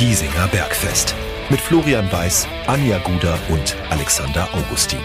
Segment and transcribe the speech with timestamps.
[0.00, 1.14] Giesinger Bergfest.
[1.50, 5.00] Mit Florian Weiß, Anja Guder und Alexander Augustin.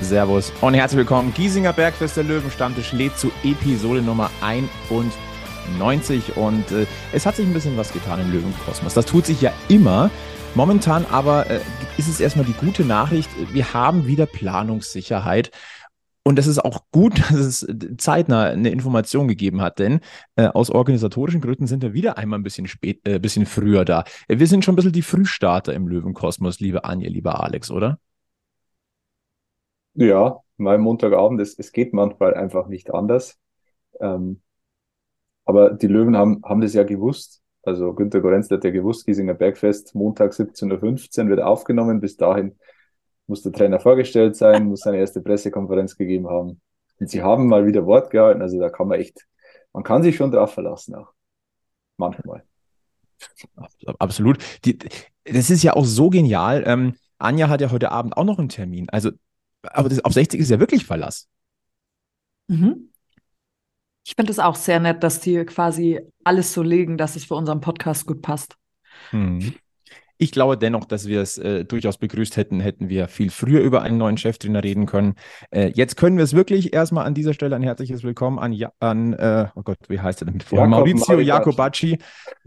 [0.00, 1.34] Servus und herzlich willkommen.
[1.34, 7.52] Giesinger Bergfest der Löwenstammtisch lädt zu Episode Nummer 91 und äh, es hat sich ein
[7.52, 8.94] bisschen was getan im Löwenkosmos.
[8.94, 10.10] Das tut sich ja immer.
[10.54, 11.60] Momentan aber äh,
[11.98, 15.50] ist es erstmal die gute Nachricht, wir haben wieder Planungssicherheit.
[16.24, 17.66] Und es ist auch gut, dass es
[17.98, 20.00] zeitnah eine Information gegeben hat, denn
[20.36, 24.04] äh, aus organisatorischen Gründen sind wir wieder einmal ein bisschen spät, äh, bisschen früher da.
[24.28, 27.98] Wir sind schon ein bisschen die Frühstarter im Löwenkosmos, liebe Anja, lieber Alex, oder?
[29.94, 33.38] Ja, mal Montagabend, es, es geht manchmal einfach nicht anders.
[34.00, 34.40] Ähm,
[35.44, 37.41] aber die Löwen haben, haben das ja gewusst.
[37.62, 42.00] Also Günter Gorenz hat ja gewusst, Giesinger Bergfest, Montag 17.15 Uhr wird aufgenommen.
[42.00, 42.56] Bis dahin
[43.26, 46.60] muss der Trainer vorgestellt sein, muss seine erste Pressekonferenz gegeben haben.
[46.98, 48.42] Und sie haben mal wieder Wort gehalten.
[48.42, 49.26] Also da kann man echt,
[49.72, 51.12] man kann sich schon drauf verlassen auch.
[51.96, 52.42] Manchmal.
[53.98, 54.38] Absolut.
[54.64, 54.78] Die,
[55.24, 56.64] das ist ja auch so genial.
[56.66, 58.88] Ähm, Anja hat ja heute Abend auch noch einen Termin.
[58.90, 59.10] Also
[59.62, 61.28] aber das, auf 60 ist ja wirklich Verlass.
[62.48, 62.90] Mhm.
[64.04, 67.34] Ich finde es auch sehr nett, dass die quasi alles so legen, dass es für
[67.34, 68.56] unseren Podcast gut passt.
[69.12, 69.54] Mhm.
[70.22, 73.82] Ich glaube dennoch, dass wir es äh, durchaus begrüßt hätten, hätten wir viel früher über
[73.82, 75.16] einen neuen Cheftrainer reden können.
[75.50, 78.70] Äh, jetzt können wir es wirklich erstmal an dieser Stelle ein herzliches Willkommen an, ja
[78.78, 80.68] an äh, oh Gott, wie heißt er denn mit vorher?
[80.68, 81.98] Maurizio Jacobacci.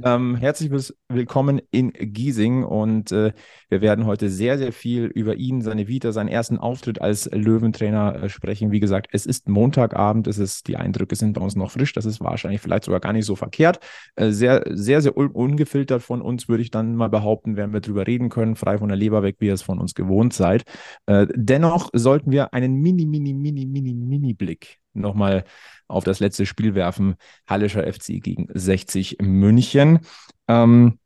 [0.02, 0.72] Ähm, herzlich
[1.10, 3.34] willkommen in Giesing und äh,
[3.68, 8.24] wir werden heute sehr, sehr viel über ihn, seine Vita, seinen ersten Auftritt als Löwentrainer
[8.24, 8.72] äh, sprechen.
[8.72, 12.06] Wie gesagt, es ist Montagabend, es ist, die Eindrücke sind bei uns noch frisch, das
[12.06, 13.80] ist wahrscheinlich vielleicht sogar gar nicht so verkehrt.
[14.16, 17.82] Äh, sehr, sehr, sehr un ungefiltert von uns, würde ich dann mal behaupten, werden wir
[17.82, 20.64] drüber reden können, frei von der Leber weg, wie ihr es von uns gewohnt seid.
[21.08, 25.44] Äh, dennoch sollten wir einen mini, mini, mini, mini, mini Blick nochmal
[25.88, 27.16] auf das letzte Spiel werfen.
[27.48, 30.00] Hallischer FC gegen 60 München.
[30.48, 31.00] Ähm,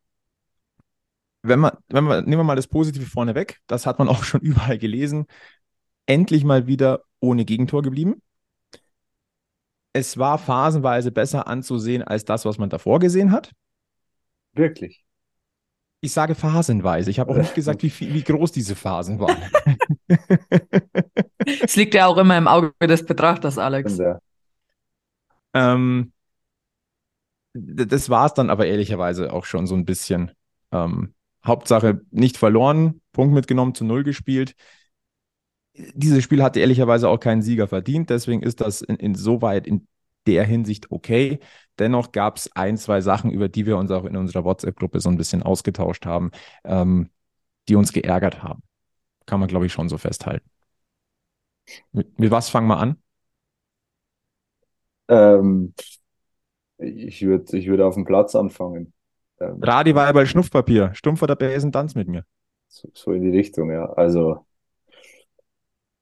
[1.41, 4.23] wenn man, wenn man, nehmen wir mal das Positive vorne weg, das hat man auch
[4.23, 5.25] schon überall gelesen.
[6.05, 8.21] Endlich mal wieder ohne Gegentor geblieben.
[9.93, 13.51] Es war phasenweise besser anzusehen als das, was man davor gesehen hat.
[14.53, 15.05] Wirklich.
[16.01, 17.09] Ich sage phasenweise.
[17.09, 19.37] Ich habe auch nicht gesagt, wie, viel, wie groß diese Phasen waren.
[21.63, 23.97] Es liegt ja auch immer im Auge des Betrachters, Alex.
[23.97, 24.19] Ja.
[25.53, 26.11] Ähm,
[27.53, 30.31] das war es dann aber ehrlicherweise auch schon so ein bisschen.
[30.71, 31.13] Ähm,
[31.45, 34.55] Hauptsache nicht verloren, Punkt mitgenommen, zu Null gespielt.
[35.73, 39.87] Dieses Spiel hatte ehrlicherweise auch keinen Sieger verdient, deswegen ist das in, insoweit in
[40.27, 41.39] der Hinsicht okay.
[41.79, 45.09] Dennoch gab es ein, zwei Sachen, über die wir uns auch in unserer WhatsApp-Gruppe so
[45.09, 46.31] ein bisschen ausgetauscht haben,
[46.63, 47.09] ähm,
[47.67, 48.61] die uns geärgert haben.
[49.25, 50.49] Kann man, glaube ich, schon so festhalten.
[51.91, 52.97] Mit, mit was fangen wir an?
[55.07, 55.73] Ähm,
[56.77, 58.93] ich würde ich würd auf dem Platz anfangen.
[59.39, 60.93] Ähm, Radi war ja bei Schnupfpapier.
[60.93, 62.25] Stumpfer der Bäsen tanzt mit mir.
[62.67, 63.85] So, so, in die Richtung, ja.
[63.93, 64.45] Also,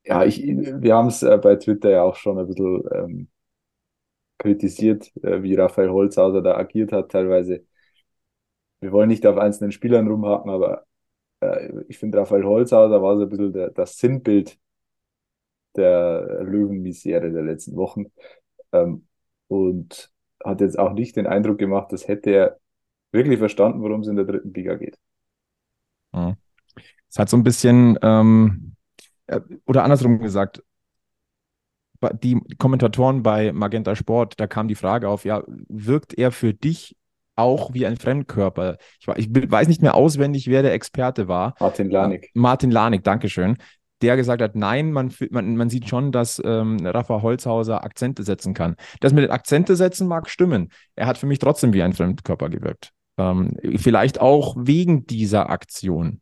[0.03, 3.27] ja, ich, wir haben es äh, bei Twitter ja auch schon ein bisschen ähm,
[4.37, 7.65] kritisiert, äh, wie Raphael Holzhauser da agiert hat teilweise.
[8.79, 10.85] Wir wollen nicht auf einzelnen Spielern rumhaken, aber
[11.41, 14.59] äh, ich finde, Raphael Holzhauser war so ein bisschen der, das Sinnbild
[15.75, 18.05] der Löwenmisere der letzten Wochen
[18.71, 19.07] ähm,
[19.47, 20.11] und
[20.43, 22.59] hat jetzt auch nicht den Eindruck gemacht, dass hätte er
[23.11, 24.97] wirklich verstanden, worum es in der dritten Liga geht.
[27.09, 28.75] Es hat so ein bisschen, ähm,
[29.27, 30.63] äh, oder andersrum gesagt,
[32.21, 36.95] die Kommentatoren bei Magenta Sport, da kam die Frage auf, ja, wirkt er für dich
[37.35, 38.77] auch wie ein Fremdkörper?
[38.99, 41.55] Ich, ich weiß nicht mehr auswendig, wer der Experte war.
[41.59, 42.31] Martin Lanik.
[42.33, 43.57] Martin Lanik, Dankeschön.
[44.01, 48.53] Der gesagt hat, nein, man, man, man sieht schon, dass ähm, Rafa Holzhauser Akzente setzen
[48.53, 48.75] kann.
[48.99, 50.69] Das mit den Akzente setzen mag stimmen.
[50.95, 52.91] Er hat für mich trotzdem wie ein Fremdkörper gewirkt.
[53.17, 56.21] Ähm, vielleicht auch wegen dieser Aktion.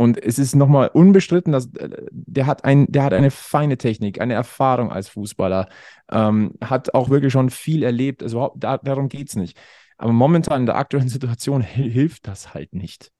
[0.00, 4.18] Und es ist nochmal unbestritten, dass äh, der hat, ein, der hat eine feine Technik,
[4.18, 5.68] eine Erfahrung als Fußballer,
[6.10, 8.22] ähm, hat auch wirklich schon viel erlebt.
[8.22, 9.58] Also da, darum geht es nicht.
[9.98, 13.12] Aber momentan in der aktuellen Situation hilft das halt nicht.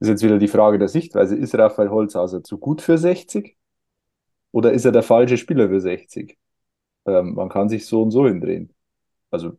[0.00, 1.36] Das ist jetzt wieder die Frage der Sichtweise.
[1.36, 3.56] Ist Raphael Holzhauser zu gut für 60?
[4.50, 6.36] Oder ist er der falsche Spieler für 60?
[7.06, 8.74] Ähm, man kann sich so und so hindrehen.
[9.30, 9.52] Also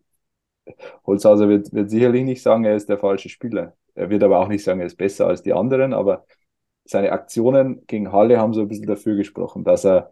[1.06, 3.78] Holzhauser wird, wird sicherlich nicht sagen, er ist der falsche Spieler.
[3.98, 6.26] Er wird aber auch nicht sagen, er ist besser als die anderen, aber
[6.86, 10.12] seine Aktionen gegen Halle haben so ein bisschen dafür gesprochen, dass er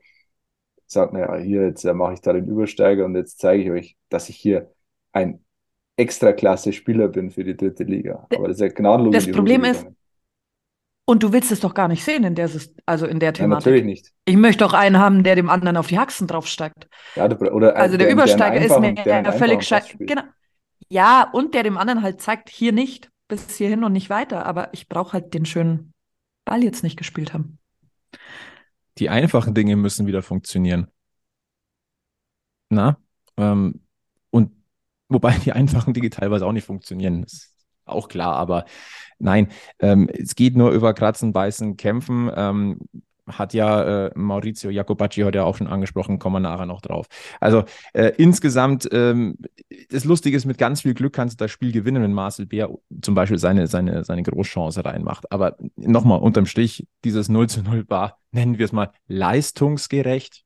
[0.87, 3.97] sagt, naja, hier, jetzt äh, mache ich da den Übersteiger und jetzt zeige ich euch,
[4.09, 4.71] dass ich hier
[5.13, 5.43] ein
[5.97, 8.27] extra klasse Spieler bin für die dritte Liga.
[8.35, 9.13] Aber das ist ja gnadenlos.
[9.13, 9.87] Das Problem ist,
[11.05, 12.49] Und du willst es doch gar nicht sehen in der,
[12.85, 13.65] also in der Thematik.
[13.65, 14.13] Ja, natürlich nicht.
[14.25, 16.87] Ich möchte doch einen haben, der dem anderen auf die Haxen draufsteigt.
[17.15, 19.97] Ja, du, oder also der, der Übersteiger ist mir völlig scheiße.
[19.99, 20.23] Genau.
[20.89, 24.45] Ja, und der dem anderen halt zeigt, hier nicht, bis hierhin und nicht weiter.
[24.45, 25.93] Aber ich brauche halt den schönen
[26.45, 27.59] Ball jetzt nicht gespielt haben.
[28.97, 30.87] Die einfachen Dinge müssen wieder funktionieren.
[32.69, 32.97] Na?
[33.37, 33.81] Ähm,
[34.29, 34.51] und
[35.09, 37.55] wobei die einfachen Dinge teilweise auch nicht funktionieren, ist
[37.85, 38.65] auch klar, aber
[39.19, 42.31] nein, ähm, es geht nur über Kratzen, Beißen, Kämpfen.
[42.35, 42.79] Ähm,
[43.27, 47.07] hat ja äh, Maurizio Jacobacci heute auch schon angesprochen, kommen wir nachher noch drauf.
[47.39, 47.63] Also
[47.93, 49.37] äh, insgesamt, ähm,
[49.89, 52.69] das Lustige ist, mit ganz viel Glück kannst du das Spiel gewinnen, wenn Marcel Bär
[53.01, 55.31] zum Beispiel seine, seine, seine Großchance reinmacht.
[55.31, 60.43] Aber nochmal unterm Strich, dieses 0 zu 0 war, nennen wir es mal, leistungsgerecht.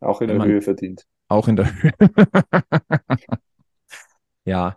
[0.00, 1.06] Auch in der man, Höhe verdient.
[1.28, 1.92] Auch in der Höhe.
[4.44, 4.76] ja,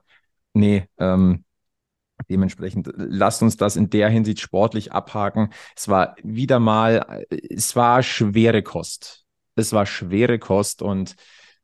[0.53, 1.45] nee, ähm,
[2.29, 5.49] Dementsprechend lasst uns das in der Hinsicht sportlich abhaken.
[5.75, 9.25] Es war wieder mal, es war schwere Kost.
[9.55, 11.15] Es war schwere Kost und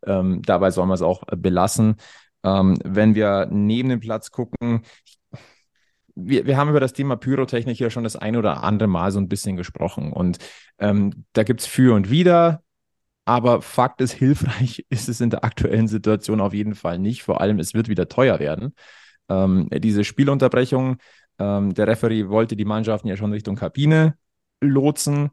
[0.05, 1.95] ähm, dabei soll man es auch belassen.
[2.43, 4.83] Ähm, wenn wir neben dem Platz gucken,
[6.15, 9.19] wir, wir haben über das Thema Pyrotechnik ja schon das ein oder andere Mal so
[9.19, 10.11] ein bisschen gesprochen.
[10.13, 10.37] Und
[10.79, 12.63] ähm, da gibt es für und wider.
[13.25, 17.23] Aber Fakt ist, hilfreich ist es in der aktuellen Situation auf jeden Fall nicht.
[17.23, 18.73] Vor allem, es wird wieder teuer werden
[19.29, 20.97] ähm, diese Spielunterbrechung.
[21.39, 24.15] Ähm, der Referee wollte die Mannschaften ja schon Richtung Kabine
[24.61, 25.29] lotsen.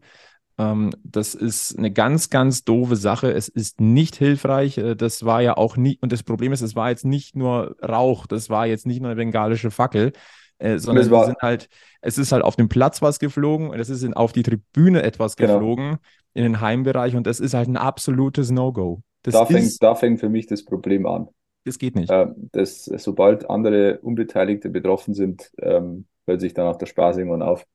[0.59, 3.33] Ähm, das ist eine ganz, ganz doofe Sache.
[3.33, 4.79] Es ist nicht hilfreich.
[4.79, 7.77] Äh, das war ja auch nicht, und das Problem ist, es war jetzt nicht nur
[7.83, 10.13] Rauch, das war jetzt nicht nur eine bengalische Fackel.
[10.59, 11.69] Äh, sondern es, sind halt,
[12.01, 15.03] es ist halt auf dem Platz was geflogen und es ist in, auf die Tribüne
[15.03, 15.55] etwas genau.
[15.55, 15.99] geflogen
[16.33, 19.03] in den Heimbereich und das ist halt ein absolutes No-Go.
[19.23, 21.29] Da, fängt, da fängt für mich das Problem an.
[21.67, 22.09] Das geht nicht.
[22.11, 27.43] Äh, das, sobald andere Unbeteiligte betroffen sind, ähm, hört sich dann auch der Spaß irgendwann
[27.43, 27.67] auf.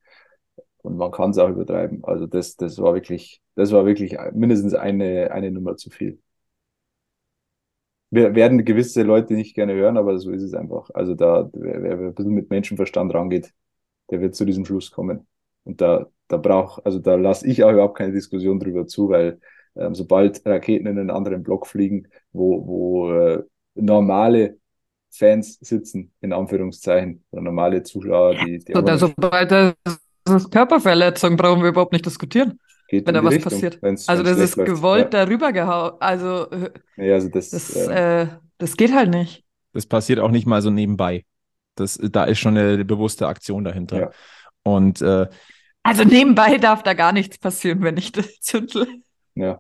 [0.82, 2.04] Und man kann es auch übertreiben.
[2.06, 6.20] Also das, das war wirklich, das war wirklich mindestens eine, eine Nummer zu viel.
[8.10, 10.90] Wir werden gewisse Leute nicht gerne hören, aber so ist es einfach.
[10.94, 13.54] Also da, wer, wer ein bisschen mit Menschenverstand rangeht,
[14.10, 15.28] der wird zu diesem Schluss kommen.
[15.66, 19.40] Und da, da braucht, also da lasse ich auch überhaupt keine Diskussion drüber zu, weil
[19.76, 23.44] ähm, sobald Raketen in einen anderen Block fliegen, wo, wo äh,
[23.76, 24.58] normale
[25.10, 28.60] Fans sitzen, in Anführungszeichen, oder normale Zuschauer, die.
[28.60, 29.76] die also, sobald das
[30.28, 32.60] ist Körperverletzung, brauchen wir überhaupt nicht diskutieren.
[32.88, 33.82] Geht wenn da was Richtung, passiert.
[33.82, 35.26] Wenn's, also, wenn's das ist gewollt ja.
[35.26, 35.94] darüber gehauen.
[36.00, 36.48] Also,
[36.98, 38.28] ja, also das, das, äh,
[38.58, 39.44] das geht halt nicht.
[39.74, 41.26] Das passiert auch nicht mal so nebenbei.
[41.76, 44.00] Das, da ist schon eine bewusste Aktion dahinter.
[44.00, 44.12] Ja.
[44.64, 45.28] Und äh,
[45.84, 48.88] also nebenbei darf da gar nichts passieren, wenn ich das zündle.
[49.36, 49.58] Ja.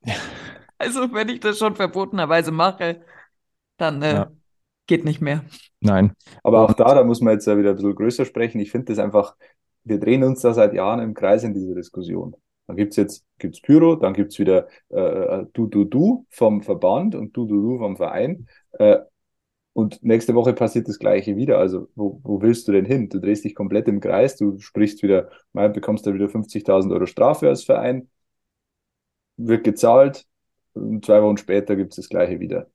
[0.78, 3.02] Also wenn ich das schon verbotenerweise mache,
[3.81, 4.31] dann äh, ja.
[4.88, 5.44] geht nicht mehr.
[5.80, 6.13] Nein.
[6.44, 8.60] Aber auch da, da muss man jetzt ja wieder ein bisschen größer sprechen.
[8.60, 9.36] Ich finde das einfach,
[9.83, 12.36] wir drehen uns da seit Jahren im Kreis in dieser Diskussion.
[12.68, 16.25] Dann gibt es jetzt gibt's Pyro, dann gibt es wieder äh, äh, Du, Du, Du
[16.30, 18.48] vom Verband und Du, Du, Du vom Verein.
[18.74, 19.00] Äh,
[19.74, 21.57] und nächste Woche passiert das Gleiche wieder.
[21.57, 23.10] Also, wo, wo willst du denn hin?
[23.10, 27.06] Du drehst dich komplett im Kreis, du sprichst wieder, mal bekommst du wieder 50.000 Euro
[27.06, 28.10] Strafe als Verein,
[29.38, 30.25] wird gezahlt,
[30.74, 32.68] und zwei Wochen später gibt es das Gleiche wieder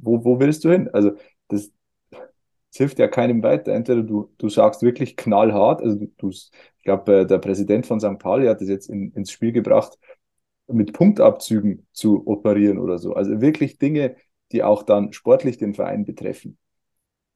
[0.00, 0.88] wo, wo willst du hin?
[0.92, 1.12] Also
[1.48, 1.70] das,
[2.10, 3.72] das hilft ja keinem weiter.
[3.72, 6.50] Entweder du, du sagst wirklich knallhart, also du, du ich
[6.84, 8.18] glaube, äh, der Präsident von St.
[8.18, 9.98] Pauli hat das jetzt in, ins Spiel gebracht,
[10.68, 13.14] mit Punktabzügen zu operieren oder so.
[13.14, 14.16] Also wirklich Dinge,
[14.52, 16.58] die auch dann sportlich den Verein betreffen.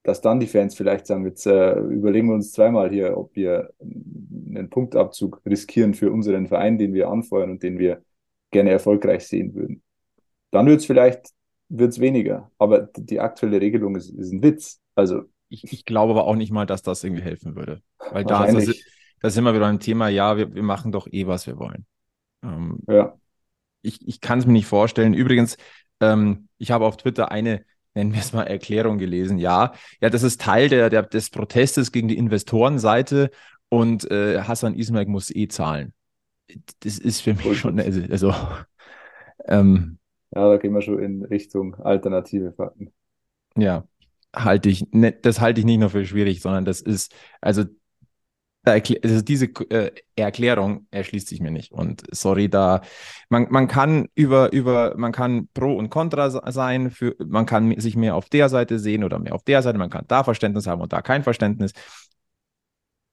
[0.03, 3.73] Dass dann die Fans vielleicht sagen, jetzt äh, überlegen wir uns zweimal hier, ob wir
[3.81, 8.03] einen Punktabzug riskieren für unseren Verein, den wir anfeuern und den wir
[8.51, 9.83] gerne erfolgreich sehen würden.
[10.51, 11.31] Dann wird es vielleicht
[11.73, 12.51] wird es weniger.
[12.59, 14.81] Aber die aktuelle Regelung ist, ist ein Witz.
[14.95, 17.83] Also ich, ich, glaube aber auch nicht mal, dass das irgendwie helfen würde.
[18.11, 18.77] Weil da ist das,
[19.21, 21.87] das ist immer wieder ein Thema, ja, wir, wir machen doch eh, was wir wollen.
[22.45, 23.15] Ähm, ja.
[23.83, 25.15] Ich, ich kann es mir nicht vorstellen.
[25.15, 25.57] Übrigens,
[26.01, 27.65] ähm, ich habe auf Twitter eine,
[27.95, 29.39] nennen wir es mal, Erklärung gelesen.
[29.39, 33.31] Ja, ja, das ist Teil der, der, des Protestes gegen die Investorenseite
[33.69, 35.93] und äh, Hassan Ismail muss eh zahlen.
[36.81, 38.35] Das ist für mich schon, also, also
[39.47, 39.99] ähm,
[40.35, 42.93] ja, da gehen wir schon in Richtung alternative Fakten.
[43.57, 43.85] Ja,
[44.35, 47.65] halte ich, ne, das halte ich nicht nur für schwierig, sondern das ist, also,
[48.65, 51.73] also diese äh, Erklärung erschließt sich mir nicht.
[51.73, 52.81] Und sorry, da
[53.29, 57.97] man, man kann über, über, man kann pro und contra sein, für, man kann sich
[57.97, 60.81] mehr auf der Seite sehen oder mehr auf der Seite, man kann da Verständnis haben
[60.81, 61.73] und da kein Verständnis.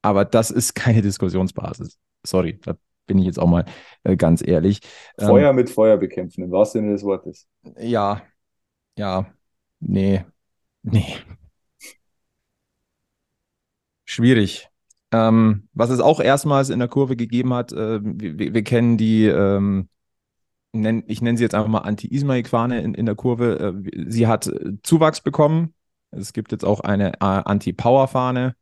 [0.01, 1.97] Aber das ist keine Diskussionsbasis.
[2.25, 2.75] Sorry, da
[3.09, 3.65] bin ich jetzt auch mal
[4.03, 4.79] äh, ganz ehrlich.
[5.17, 7.47] Ähm, Feuer ähm, mit Feuer bekämpfen, im wahrsten Sinne des Wortes.
[7.77, 8.21] Ja,
[8.97, 9.25] ja,
[9.81, 10.23] nee,
[10.83, 11.17] nee.
[14.05, 14.69] Schwierig.
[15.11, 19.25] Ähm, was es auch erstmals in der Kurve gegeben hat, äh, wir, wir, kennen die,
[19.25, 19.89] ähm,
[20.71, 23.73] nenn, ich nenne sie jetzt einfach mal Anti-Ismail-Quane in, in der Kurve.
[23.83, 25.73] Äh, sie hat äh, Zuwachs bekommen.
[26.11, 28.55] Es gibt jetzt auch eine äh, Anti-Power-Fahne.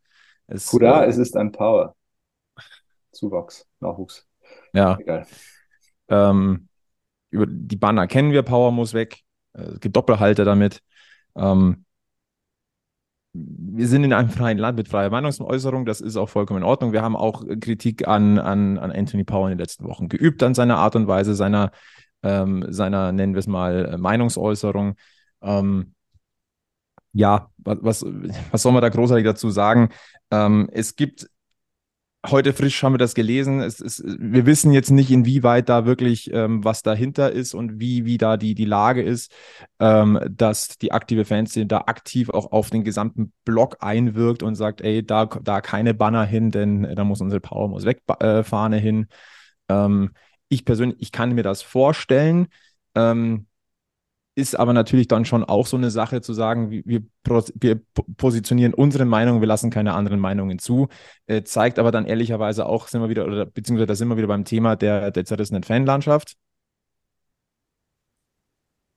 [0.72, 1.98] Hurra, äh, es ist ein Power.
[3.12, 4.28] Zuwachs, Nachwuchs.
[4.74, 4.98] Ja.
[5.00, 5.26] Egal.
[6.10, 6.68] Ähm,
[7.30, 9.20] über die Banner kennen wir, Power muss weg.
[9.54, 10.82] Es gibt Doppelhalter damit.
[11.36, 11.86] Ähm,
[13.34, 16.92] wir sind in einem freien Land mit freier Meinungsäußerung, das ist auch vollkommen in Ordnung.
[16.92, 20.56] Wir haben auch Kritik an, an, an Anthony Power in den letzten Wochen geübt, an
[20.56, 21.72] seiner Art und Weise, seiner,
[22.24, 24.96] ähm, seiner nennen wir es mal, Meinungsäußerung.
[25.42, 25.94] Ähm,
[27.14, 28.06] ja, was, was,
[28.52, 29.90] was soll man da großartig dazu sagen?
[30.32, 31.30] Ähm, es gibt
[32.30, 33.62] heute frisch haben wir das gelesen.
[33.62, 38.06] Es ist, wir wissen jetzt nicht, inwieweit da wirklich ähm, was dahinter ist und wie,
[38.06, 39.32] wie da die, die Lage ist,
[39.80, 44.82] ähm, dass die aktive Fanszene da aktiv auch auf den gesamten Block einwirkt und sagt,
[44.82, 48.78] ey, da, da keine Banner hin, denn da muss unsere Power muss weg äh, Fahne
[48.78, 49.08] hin.
[49.70, 50.12] Ähm,
[50.50, 52.48] ich persönlich, ich kann mir das vorstellen.
[52.96, 53.47] Ähm,
[54.38, 57.82] ist aber natürlich dann schon auch so eine Sache zu sagen, wir, wir
[58.18, 60.90] positionieren unsere Meinung, wir lassen keine anderen Meinungen zu,
[61.26, 64.28] äh, zeigt aber dann ehrlicherweise auch, sind wir wieder, oder beziehungsweise da sind wir wieder
[64.28, 66.36] beim Thema der, der zerrissenen Fanlandschaft.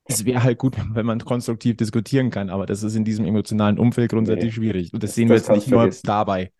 [0.05, 3.79] Es wäre halt gut, wenn man konstruktiv diskutieren kann, aber das ist in diesem emotionalen
[3.79, 4.93] Umfeld grundsätzlich nee, schwierig.
[4.93, 6.51] Und das, das sehen wir jetzt nicht nur dabei.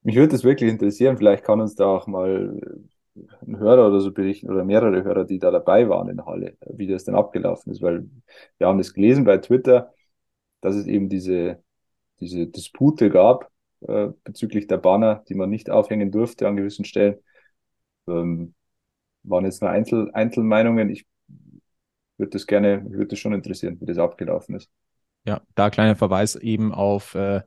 [0.00, 2.58] Mich würde das wirklich interessieren, vielleicht kann uns da auch mal
[3.46, 6.56] ein Hörer oder so berichten oder mehrere Hörer, die da dabei waren in der Halle,
[6.66, 8.08] wie das denn abgelaufen ist, weil
[8.58, 9.92] wir haben das gelesen bei Twitter,
[10.60, 11.62] dass es eben diese,
[12.20, 17.16] diese Dispute gab äh, bezüglich der Banner, die man nicht aufhängen durfte an gewissen Stellen.
[18.06, 18.54] Ähm,
[19.22, 20.90] waren jetzt nur Einzel Einzelmeinungen.
[20.90, 21.06] Ich
[22.16, 24.70] würde das gerne, würde das schon interessieren, wie das abgelaufen ist.
[25.24, 27.42] Ja, da kleiner Verweis eben auf äh,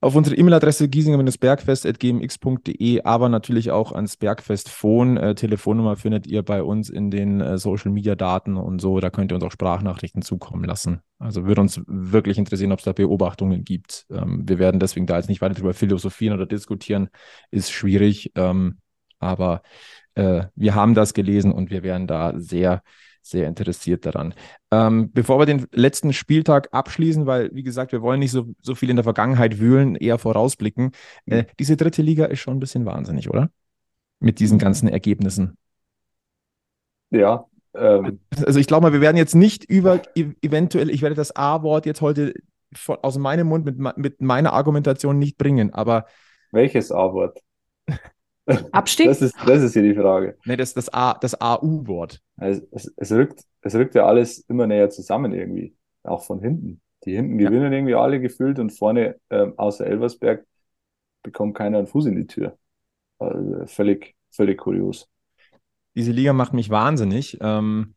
[0.00, 5.16] auf unsere E-Mail-Adresse giesinger-bergfest.gmx.de, aber natürlich auch ans Bergfest Phone.
[5.16, 9.00] Äh, Telefonnummer findet ihr bei uns in den äh, Social-Media-Daten und so.
[9.00, 11.00] Da könnt ihr uns auch Sprachnachrichten zukommen lassen.
[11.18, 14.06] Also würde uns wirklich interessieren, ob es da Beobachtungen gibt.
[14.10, 17.08] Ähm, wir werden deswegen da jetzt nicht weiter drüber philosophieren oder diskutieren.
[17.50, 18.78] Ist schwierig, ähm,
[19.18, 19.62] aber
[20.14, 22.84] äh, wir haben das gelesen und wir werden da sehr
[23.28, 24.34] sehr interessiert daran.
[24.70, 28.74] Ähm, bevor wir den letzten Spieltag abschließen, weil, wie gesagt, wir wollen nicht so, so
[28.74, 30.92] viel in der Vergangenheit wühlen, eher vorausblicken.
[31.26, 33.50] Äh, diese dritte Liga ist schon ein bisschen wahnsinnig, oder?
[34.20, 35.56] Mit diesen ganzen Ergebnissen.
[37.10, 37.46] Ja.
[37.74, 38.20] Ähm.
[38.44, 41.86] Also ich glaube mal, wir werden jetzt nicht über e eventuell, ich werde das A-Wort
[41.86, 42.34] jetzt heute
[42.72, 46.06] von, aus meinem Mund mit, mit meiner Argumentation nicht bringen, aber.
[46.50, 47.40] Welches A-Wort?
[48.72, 49.06] Abstieg?
[49.06, 50.36] Das ist, das ist hier die Frage.
[50.44, 52.20] Nee, das ist das, A, das AU-Wort.
[52.36, 55.74] Es, es, es, rückt, es rückt ja alles immer näher zusammen irgendwie.
[56.02, 56.80] Auch von hinten.
[57.04, 57.48] Die hinten ja.
[57.48, 60.44] gewinnen irgendwie alle gefühlt und vorne, ähm, außer Elversberg,
[61.22, 62.56] bekommt keiner einen Fuß in die Tür.
[63.18, 65.08] Also völlig, völlig kurios.
[65.94, 67.38] Diese Liga macht mich wahnsinnig.
[67.40, 67.94] Ähm,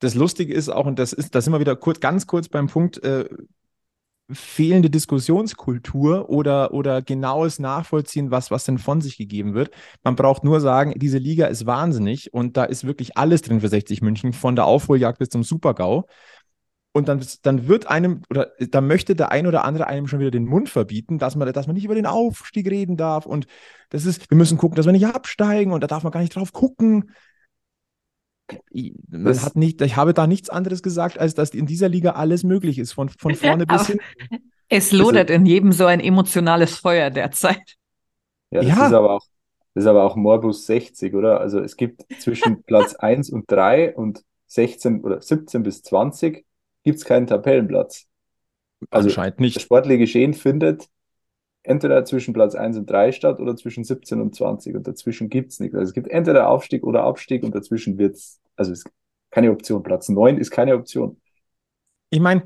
[0.00, 2.68] das Lustige ist auch, und das ist, da sind wir wieder kurz, ganz kurz beim
[2.68, 3.28] Punkt, äh,
[4.30, 9.70] fehlende Diskussionskultur oder, oder genaues Nachvollziehen, was, was denn von sich gegeben wird.
[10.02, 13.68] Man braucht nur sagen, diese Liga ist wahnsinnig und da ist wirklich alles drin für
[13.68, 16.06] 60 München, von der Aufholjagd bis zum Supergau.
[16.96, 20.30] Und dann, dann wird einem, oder da möchte der ein oder andere einem schon wieder
[20.30, 23.26] den Mund verbieten, dass man, dass man nicht über den Aufstieg reden darf.
[23.26, 23.46] Und
[23.90, 26.36] das ist, wir müssen gucken, dass wir nicht absteigen und da darf man gar nicht
[26.36, 27.10] drauf gucken.
[29.08, 32.44] Man hat nicht, ich habe da nichts anderes gesagt, als dass in dieser Liga alles
[32.44, 34.00] möglich ist, von, von vorne bis hin.
[34.68, 37.76] Es lodert also, in jedem so ein emotionales Feuer derzeit.
[38.50, 38.86] Ja, das ja.
[38.86, 39.26] ist aber auch,
[39.74, 41.40] das ist aber auch Morbus 60, oder?
[41.40, 46.44] Also es gibt zwischen Platz 1 und 3 und 16 oder 17 bis 20
[46.82, 48.06] gibt es keinen Tabellenplatz.
[48.90, 49.56] Also Anscheinend nicht.
[49.56, 50.88] Das sportliche Geschehen findet
[51.64, 55.50] entweder zwischen Platz 1 und 3 statt oder zwischen 17 und 20 und dazwischen gibt
[55.50, 55.74] es nichts.
[55.74, 58.90] Also es gibt entweder Aufstieg oder Abstieg und dazwischen wird es, also es ist
[59.30, 59.82] keine Option.
[59.82, 61.20] Platz 9 ist keine Option.
[62.10, 62.44] Ich meine,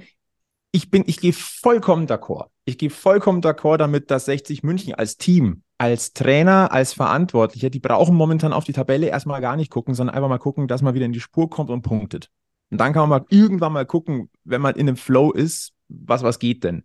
[0.70, 2.46] ich bin, ich gehe vollkommen d'accord.
[2.64, 7.80] Ich gehe vollkommen d'accord damit, dass 60 München als Team, als Trainer, als Verantwortlicher, die
[7.80, 10.94] brauchen momentan auf die Tabelle erstmal gar nicht gucken, sondern einfach mal gucken, dass man
[10.94, 12.30] wieder in die Spur kommt und punktet.
[12.70, 16.22] Und dann kann man mal irgendwann mal gucken, wenn man in einem Flow ist, was,
[16.22, 16.84] was geht denn?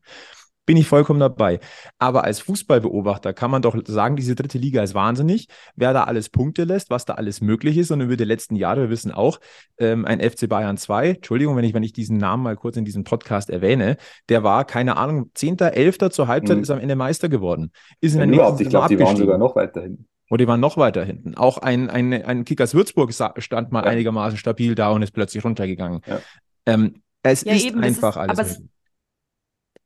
[0.66, 1.60] Bin ich vollkommen dabei.
[2.00, 6.30] Aber als Fußballbeobachter kann man doch sagen, diese dritte Liga ist wahnsinnig, wer da alles
[6.30, 7.92] Punkte lässt, was da alles möglich ist.
[7.92, 9.40] Und über die letzten Jahre, wir wissen auch,
[9.78, 12.86] ähm, ein FC Bayern 2, Entschuldigung, wenn ich, wenn ich diesen Namen mal kurz in
[12.86, 13.98] diesem Podcast erwähne,
[14.30, 16.10] der war, keine Ahnung, 10., 11.
[16.12, 16.64] zur Halbzeit, mhm.
[16.64, 17.72] ist am Ende Meister geworden.
[18.00, 20.08] Ist in ja, der überhaupt, ich glaube, die waren sogar noch weiter hinten.
[20.30, 21.36] Und die waren noch weiter hinten.
[21.36, 23.92] Auch ein, ein, ein Kickers Würzburg stand mal ja.
[23.92, 26.02] einigermaßen stabil da und ist plötzlich runtergegangen.
[26.08, 26.20] Ja.
[26.66, 28.64] Ähm, es ja, ist eben, einfach ist, alles.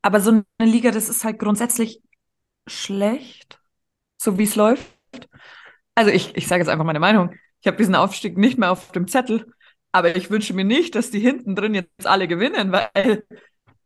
[0.08, 2.00] Aber so eine Liga, das ist halt grundsätzlich
[2.66, 3.60] schlecht,
[4.16, 4.88] so wie es läuft.
[5.94, 7.34] Also ich, ich sage jetzt einfach meine Meinung.
[7.60, 9.52] Ich habe diesen Aufstieg nicht mehr auf dem Zettel,
[9.92, 13.26] aber ich wünsche mir nicht, dass die hinten drin jetzt alle gewinnen, weil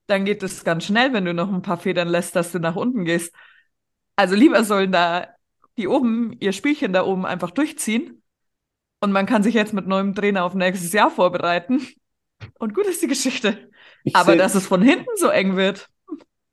[0.06, 2.76] dann geht es ganz schnell, wenn du noch ein paar Federn lässt, dass du nach
[2.76, 3.34] unten gehst.
[4.14, 5.26] Also lieber sollen da
[5.76, 8.22] die oben ihr Spielchen da oben einfach durchziehen
[9.00, 11.84] und man kann sich jetzt mit neuem Trainer auf nächstes Jahr vorbereiten.
[12.60, 13.72] Und gut ist die Geschichte.
[14.04, 15.88] Ich Aber dass es von hinten so eng wird.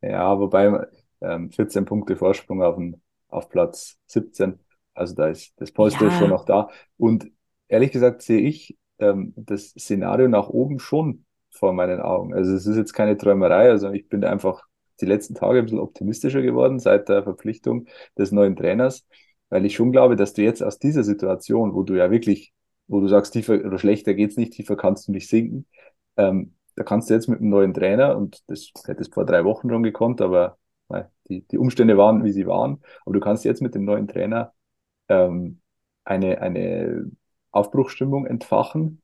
[0.02, 0.88] Ja, wobei
[1.22, 4.60] ähm, 14 Punkte Vorsprung auf, den, auf Platz 17.
[4.94, 6.12] Also da ist das Polster ja.
[6.18, 6.70] schon noch da.
[6.98, 7.30] Und
[7.68, 12.34] ehrlich gesagt sehe ich ähm, das Szenario nach oben schon vor meinen Augen.
[12.34, 13.70] Also es ist jetzt keine Träumerei.
[13.70, 14.64] Also ich bin einfach
[15.02, 17.88] die letzten Tage ein bisschen optimistischer geworden seit der Verpflichtung
[18.18, 19.06] des neuen Trainers,
[19.50, 22.54] weil ich schon glaube, dass du jetzt aus dieser Situation, wo du ja wirklich,
[22.88, 25.66] wo du sagst, tiefer oder schlechter geht's nicht, tiefer kannst du nicht sinken,
[26.18, 29.70] ähm, da kannst du jetzt mit einem neuen Trainer, und das hättest vor drei Wochen
[29.70, 30.58] schon gekonnt, aber
[31.28, 34.54] die, die Umstände waren, wie sie waren, aber du kannst jetzt mit dem neuen Trainer
[35.10, 35.62] ähm,
[36.06, 37.12] eine, eine
[37.52, 39.02] Aufbruchsstimmung entfachen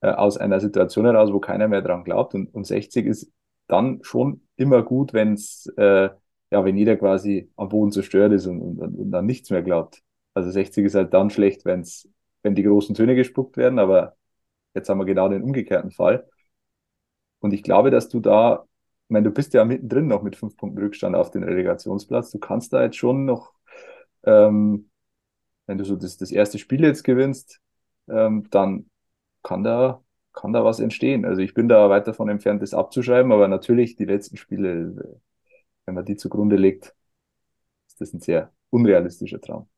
[0.00, 2.34] äh, aus einer Situation heraus, wo keiner mehr dran glaubt.
[2.34, 3.32] Und, und 60 ist
[3.66, 6.10] dann schon immer gut, wenn es, äh,
[6.50, 10.02] ja, wenn jeder quasi am Boden zerstört ist und, und, und dann nichts mehr glaubt.
[10.34, 12.08] Also 60 ist halt dann schlecht, wenn's,
[12.42, 14.16] wenn die großen Töne gespuckt werden, aber
[14.74, 16.28] jetzt haben wir genau den umgekehrten Fall.
[17.40, 18.64] Und ich glaube, dass du da,
[19.04, 22.30] ich meine, du bist ja mittendrin noch mit fünf Punkten Rückstand auf den Relegationsplatz.
[22.30, 23.52] Du kannst da jetzt schon noch,
[24.24, 24.90] ähm,
[25.66, 27.60] wenn du so das, das erste Spiel jetzt gewinnst,
[28.08, 28.90] ähm, dann
[29.42, 30.02] kann da,
[30.32, 31.24] kann da was entstehen.
[31.24, 35.20] Also ich bin da weit davon entfernt, das abzuschreiben, aber natürlich die letzten Spiele,
[35.84, 36.94] wenn man die zugrunde legt,
[37.86, 39.68] ist das ein sehr unrealistischer Traum.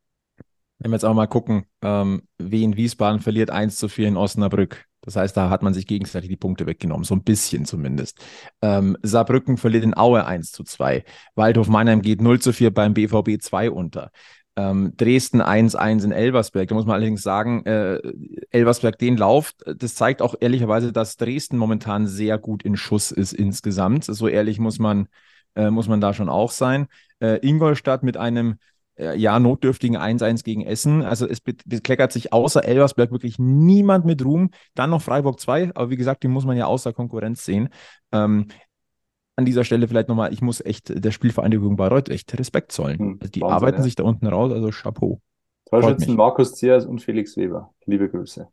[0.78, 4.87] Wenn wir jetzt auch mal gucken, ähm, Wien Wiesbaden verliert 1 zu 4 in Osnabrück.
[5.08, 8.18] Das heißt, da hat man sich gegenseitig die Punkte weggenommen, so ein bisschen zumindest.
[8.60, 11.02] Ähm, Saarbrücken verliert in Aue 1 zu 2.
[11.34, 14.10] Waldhof Mannheim geht 0 zu 4 beim BVB 2 unter.
[14.54, 16.68] Ähm, Dresden 1-1 in Elversberg.
[16.68, 18.02] Da muss man allerdings sagen, äh,
[18.50, 23.32] Elversberg den Lauf, das zeigt auch ehrlicherweise, dass Dresden momentan sehr gut in Schuss ist
[23.32, 24.04] insgesamt.
[24.04, 25.08] So ehrlich muss man,
[25.54, 26.86] äh, muss man da schon auch sein.
[27.20, 28.56] Äh, Ingolstadt mit einem
[28.98, 31.02] ja, notdürftigen 1-1 gegen Essen.
[31.02, 34.50] Also es bekleckert sich außer Elversberg wirklich niemand mit Ruhm.
[34.74, 37.68] Dann noch Freiburg 2, aber wie gesagt, die muss man ja außer Konkurrenz sehen.
[38.12, 38.48] Ähm,
[39.36, 42.98] an dieser Stelle vielleicht nochmal, ich muss echt der Spielvereinigung Bayreuth echt Respekt zollen.
[42.98, 43.82] Hm, die Wahnsinn, arbeiten ja.
[43.84, 45.20] sich da unten raus, also Chapeau.
[45.70, 47.72] Torschützen Markus Ziers und Felix Weber.
[47.86, 48.48] Liebe Grüße.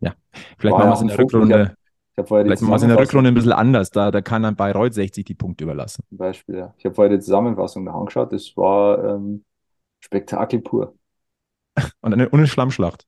[0.00, 0.14] Ja,
[0.56, 1.74] vielleicht machen wir es in der Rückrunde.
[2.26, 3.90] Vielleicht machen wir es in der Rückrunde ein bisschen anders.
[3.90, 6.04] Da, da kann dann Bayreuth 60 die Punkte überlassen.
[6.08, 6.74] Zum Beispiel, ja.
[6.78, 8.32] Ich habe vorher die Zusammenfassung da angeschaut.
[8.32, 9.44] Das war ähm,
[10.00, 10.94] Spektakel pur.
[12.00, 13.06] Und eine, und eine Schlammschlacht.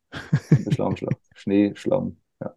[0.51, 1.17] Eine Schlammschlacht.
[1.35, 2.19] Schnee, Schlamm.
[2.41, 2.55] Ja.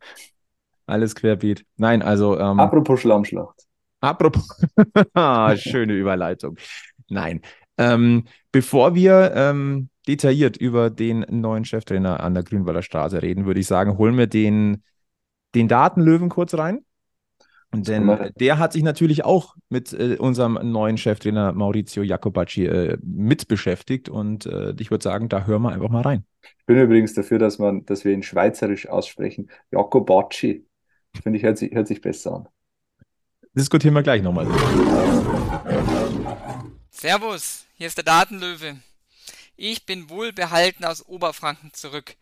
[0.86, 1.66] Alles querbeet.
[1.78, 2.38] Nein, also.
[2.38, 3.66] Ähm, Apropos Schlammschlacht.
[4.00, 4.46] Apropos,
[5.14, 6.58] ah, schöne Überleitung.
[7.08, 7.42] Nein,
[7.78, 13.62] ähm, bevor wir ähm, detailliert über den neuen Cheftrainer an der Grünwalder Straße reden, würde
[13.62, 14.84] ich sagen, holen wir den,
[15.56, 16.86] den Datenlöwen kurz rein.
[17.72, 22.98] Und denn der hat sich natürlich auch mit äh, unserem neuen Cheftrainer Maurizio Jacobacci äh,
[23.02, 24.10] mit beschäftigt.
[24.10, 26.24] Und äh, ich würde sagen, da hören wir einfach mal rein.
[26.60, 29.50] Ich bin übrigens dafür, dass man, dass wir ihn schweizerisch aussprechen.
[29.72, 30.68] Jacobacci.
[31.24, 32.48] Finde ich, hört sich, hört sich besser an
[33.54, 34.48] diskutieren wir gleich nochmal.
[36.90, 38.78] Servus, hier ist der Datenlöwe.
[39.56, 42.16] Ich bin wohlbehalten aus Oberfranken zurück.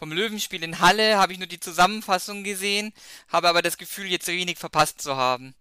[0.00, 2.94] Vom Löwenspiel in Halle habe ich nur die Zusammenfassung gesehen,
[3.28, 5.54] habe aber das Gefühl, jetzt wenig verpasst zu haben.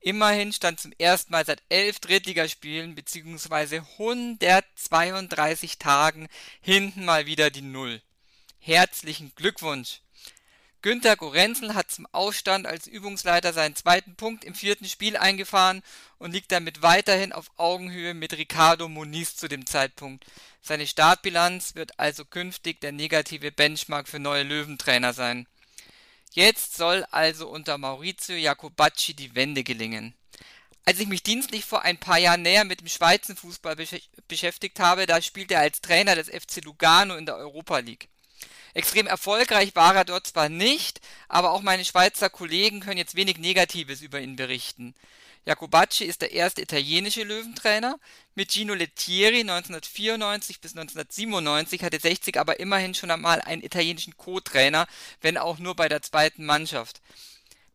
[0.00, 3.80] Immerhin stand zum ersten Mal seit elf Drittligaspielen bzw.
[3.96, 6.28] 132 Tagen
[6.60, 8.02] hinten mal wieder die Null.
[8.58, 10.00] Herzlichen Glückwunsch!
[10.80, 15.82] Günter Gorenzel hat zum Ausstand als Übungsleiter seinen zweiten Punkt im vierten Spiel eingefahren
[16.18, 20.24] und liegt damit weiterhin auf Augenhöhe mit Ricardo Moniz zu dem Zeitpunkt.
[20.62, 25.48] Seine Startbilanz wird also künftig der negative Benchmark für neue Löwentrainer sein.
[26.32, 30.14] Jetzt soll also unter Maurizio Jacobacci die Wende gelingen.
[30.84, 33.74] Als ich mich dienstlich vor ein paar Jahren näher mit dem Schweizer Fußball
[34.28, 38.08] beschäftigt habe, da spielte er als Trainer des FC Lugano in der Europa League.
[38.74, 43.38] Extrem erfolgreich war er dort zwar nicht, aber auch meine Schweizer Kollegen können jetzt wenig
[43.38, 44.94] Negatives über ihn berichten.
[45.48, 47.98] Jacobacci ist der erste italienische Löwentrainer.
[48.34, 54.86] Mit Gino Lettieri 1994 bis 1997 hatte 60 aber immerhin schon einmal einen italienischen Co-Trainer,
[55.22, 57.00] wenn auch nur bei der zweiten Mannschaft.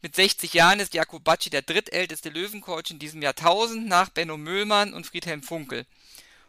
[0.03, 5.07] Mit 60 Jahren ist Jacobacci der drittälteste Löwencoach in diesem Jahrtausend nach Benno Müllmann und
[5.07, 5.85] Friedhelm Funkel.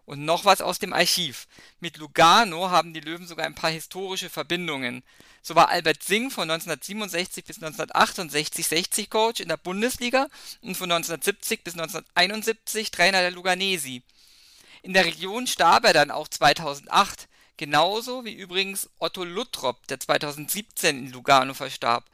[0.06, 1.46] Und noch was aus dem Archiv.
[1.80, 5.02] Mit Lugano haben die Löwen sogar ein paar historische Verbindungen.
[5.40, 10.28] So war Albert Singh von 1967 bis 1968 60 Coach in der Bundesliga
[10.60, 14.02] und von 1970 bis 1971 Trainer der Luganesi.
[14.82, 21.06] In der Region starb er dann auch 2008, genauso wie übrigens Otto Luttrop, der 2017
[21.06, 22.04] in Lugano verstarb.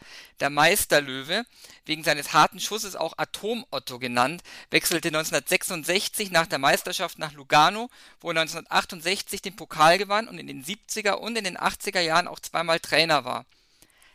[0.41, 1.45] Der Meisterlöwe,
[1.85, 8.29] wegen seines harten Schusses auch Atom-Otto genannt, wechselte 1966 nach der Meisterschaft nach Lugano, wo
[8.29, 12.41] er 1968 den Pokal gewann und in den 70er und in den 80er Jahren auch
[12.41, 13.47] zweimal Trainer war.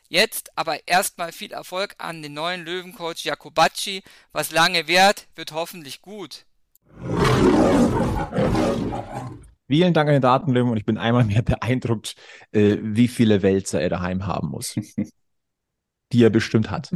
[0.07, 4.03] Jetzt aber erstmal viel Erfolg an den neuen Löwencoach Jacobacci.
[4.31, 6.45] Was lange währt, wird hoffentlich gut.
[9.67, 12.15] Vielen Dank an den Datenlöwen und ich bin einmal mehr beeindruckt,
[12.51, 14.75] äh, wie viele Wälzer er daheim haben muss.
[16.11, 16.91] die er bestimmt hat.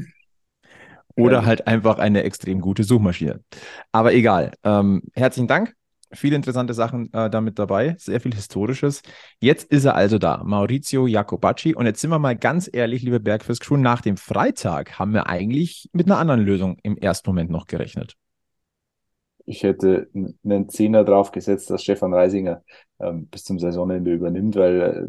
[1.15, 3.43] Oder halt einfach eine extrem gute Suchmaschine.
[3.91, 4.53] Aber egal.
[4.63, 5.75] Ähm, herzlichen Dank.
[6.11, 9.03] Viele interessante Sachen äh, damit dabei, sehr viel Historisches.
[9.39, 11.75] Jetzt ist er also da, Maurizio Jacobacci.
[11.75, 15.89] Und jetzt sind wir mal ganz ehrlich, liebe Bergfest-Crew, nach dem Freitag haben wir eigentlich
[15.91, 18.15] mit einer anderen Lösung im ersten Moment noch gerechnet.
[19.49, 20.09] Ich hätte
[20.43, 22.61] einen Zehner drauf gesetzt, dass Stefan Reisinger
[22.99, 25.07] ähm, bis zum Saisonende übernimmt, weil äh,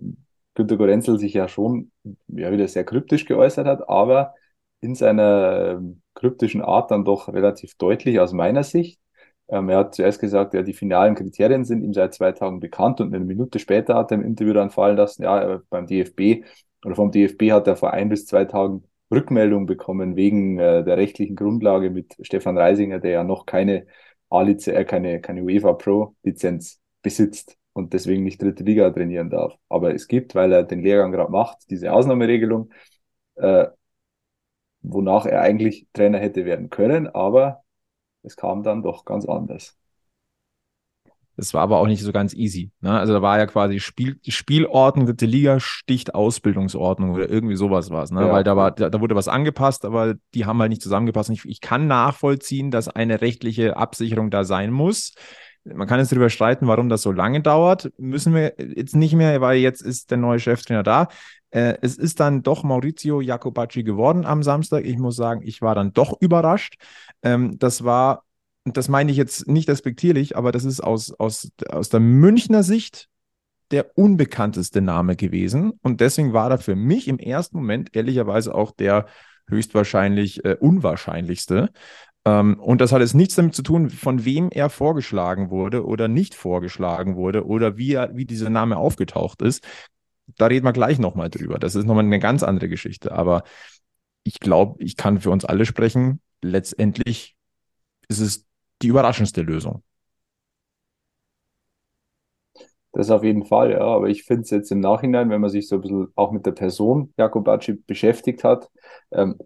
[0.54, 1.90] Günter Gorenzel sich ja schon
[2.28, 4.32] ja, wieder sehr kryptisch geäußert hat, aber
[4.80, 8.98] in seiner ähm, kryptischen Art dann doch relativ deutlich aus meiner Sicht.
[9.48, 13.02] Ähm, er hat zuerst gesagt, ja, die finalen Kriterien sind ihm seit zwei Tagen bekannt
[13.02, 16.46] und eine Minute später hat er im Interview dann fallen lassen, ja, beim DFB
[16.82, 20.96] oder vom DFB hat er vor ein bis zwei Tagen Rückmeldung bekommen wegen äh, der
[20.96, 23.86] rechtlichen Grundlage mit Stefan Reisinger, der ja noch keine
[24.30, 29.54] A-Lizenz, äh, keine, keine UEFA Pro Lizenz besitzt und deswegen nicht dritte Liga trainieren darf.
[29.68, 32.70] Aber es gibt, weil er den Lehrgang gerade macht, diese Ausnahmeregelung,
[33.36, 33.66] äh,
[34.82, 37.62] wonach er eigentlich Trainer hätte werden können, aber
[38.22, 39.78] es kam dann doch ganz anders.
[41.40, 42.70] Das war aber auch nicht so ganz easy.
[42.82, 42.98] Ne?
[42.98, 48.02] Also da war ja quasi Spiel, Spielordnung, dritte Liga sticht Ausbildungsordnung oder irgendwie sowas war
[48.02, 48.10] es.
[48.10, 48.26] Ne?
[48.26, 48.30] Ja.
[48.30, 51.30] Weil da war, da, da, wurde was angepasst, aber die haben halt nicht zusammengepasst.
[51.30, 55.14] Ich, ich kann nachvollziehen, dass eine rechtliche Absicherung da sein muss.
[55.64, 57.90] Man kann jetzt darüber streiten, warum das so lange dauert.
[57.96, 61.08] Müssen wir jetzt nicht mehr, weil jetzt ist der neue Cheftrainer da.
[61.52, 64.84] Äh, es ist dann doch Maurizio Jacobacci geworden am Samstag.
[64.84, 66.76] Ich muss sagen, ich war dann doch überrascht.
[67.22, 68.24] Ähm, das war,
[68.64, 73.08] das meine ich jetzt nicht respektierlich, aber das ist aus, aus, aus der Münchner Sicht
[73.70, 75.72] der unbekannteste Name gewesen.
[75.82, 79.06] Und deswegen war er für mich im ersten Moment ehrlicherweise auch der
[79.48, 81.70] höchstwahrscheinlich äh, unwahrscheinlichste.
[82.24, 86.08] Ähm, und das hat jetzt nichts damit zu tun, von wem er vorgeschlagen wurde oder
[86.08, 89.64] nicht vorgeschlagen wurde oder wie, er, wie dieser Name aufgetaucht ist.
[90.36, 91.58] Da reden wir gleich nochmal drüber.
[91.58, 93.12] Das ist nochmal eine ganz andere Geschichte.
[93.12, 93.42] Aber
[94.22, 96.20] ich glaube, ich kann für uns alle sprechen.
[96.42, 97.36] Letztendlich
[98.08, 98.49] ist es
[98.82, 99.82] die überraschendste Lösung.
[102.92, 103.80] Das auf jeden Fall, ja.
[103.80, 106.44] Aber ich finde es jetzt im Nachhinein, wenn man sich so ein bisschen auch mit
[106.46, 108.68] der Person Jakobacci beschäftigt hat,
[109.12, 109.38] ähm,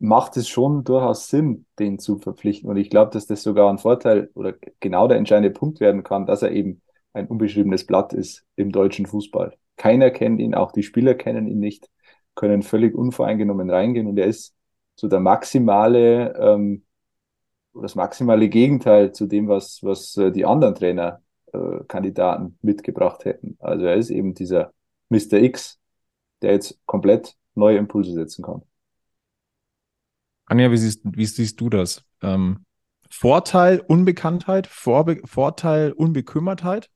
[0.00, 2.68] macht es schon durchaus Sinn, den zu verpflichten.
[2.70, 6.26] Und ich glaube, dass das sogar ein Vorteil oder genau der entscheidende Punkt werden kann,
[6.26, 9.56] dass er eben ein unbeschriebenes Blatt ist im deutschen Fußball.
[9.76, 11.88] Keiner kennt ihn, auch die Spieler kennen ihn nicht,
[12.34, 14.54] können völlig unvoreingenommen reingehen und er ist
[14.96, 16.84] so der maximale, ähm,
[17.74, 23.56] das maximale Gegenteil zu dem, was, was äh, die anderen Trainerkandidaten äh, mitgebracht hätten.
[23.60, 24.72] Also er ist eben dieser
[25.08, 25.34] Mr.
[25.34, 25.78] X,
[26.42, 28.62] der jetzt komplett neue Impulse setzen kann.
[30.46, 32.04] Anja, wie siehst, wie siehst du das?
[32.22, 32.64] Ähm,
[33.08, 36.90] Vorteil Unbekanntheit, Vorbe Vorteil Unbekümmertheit?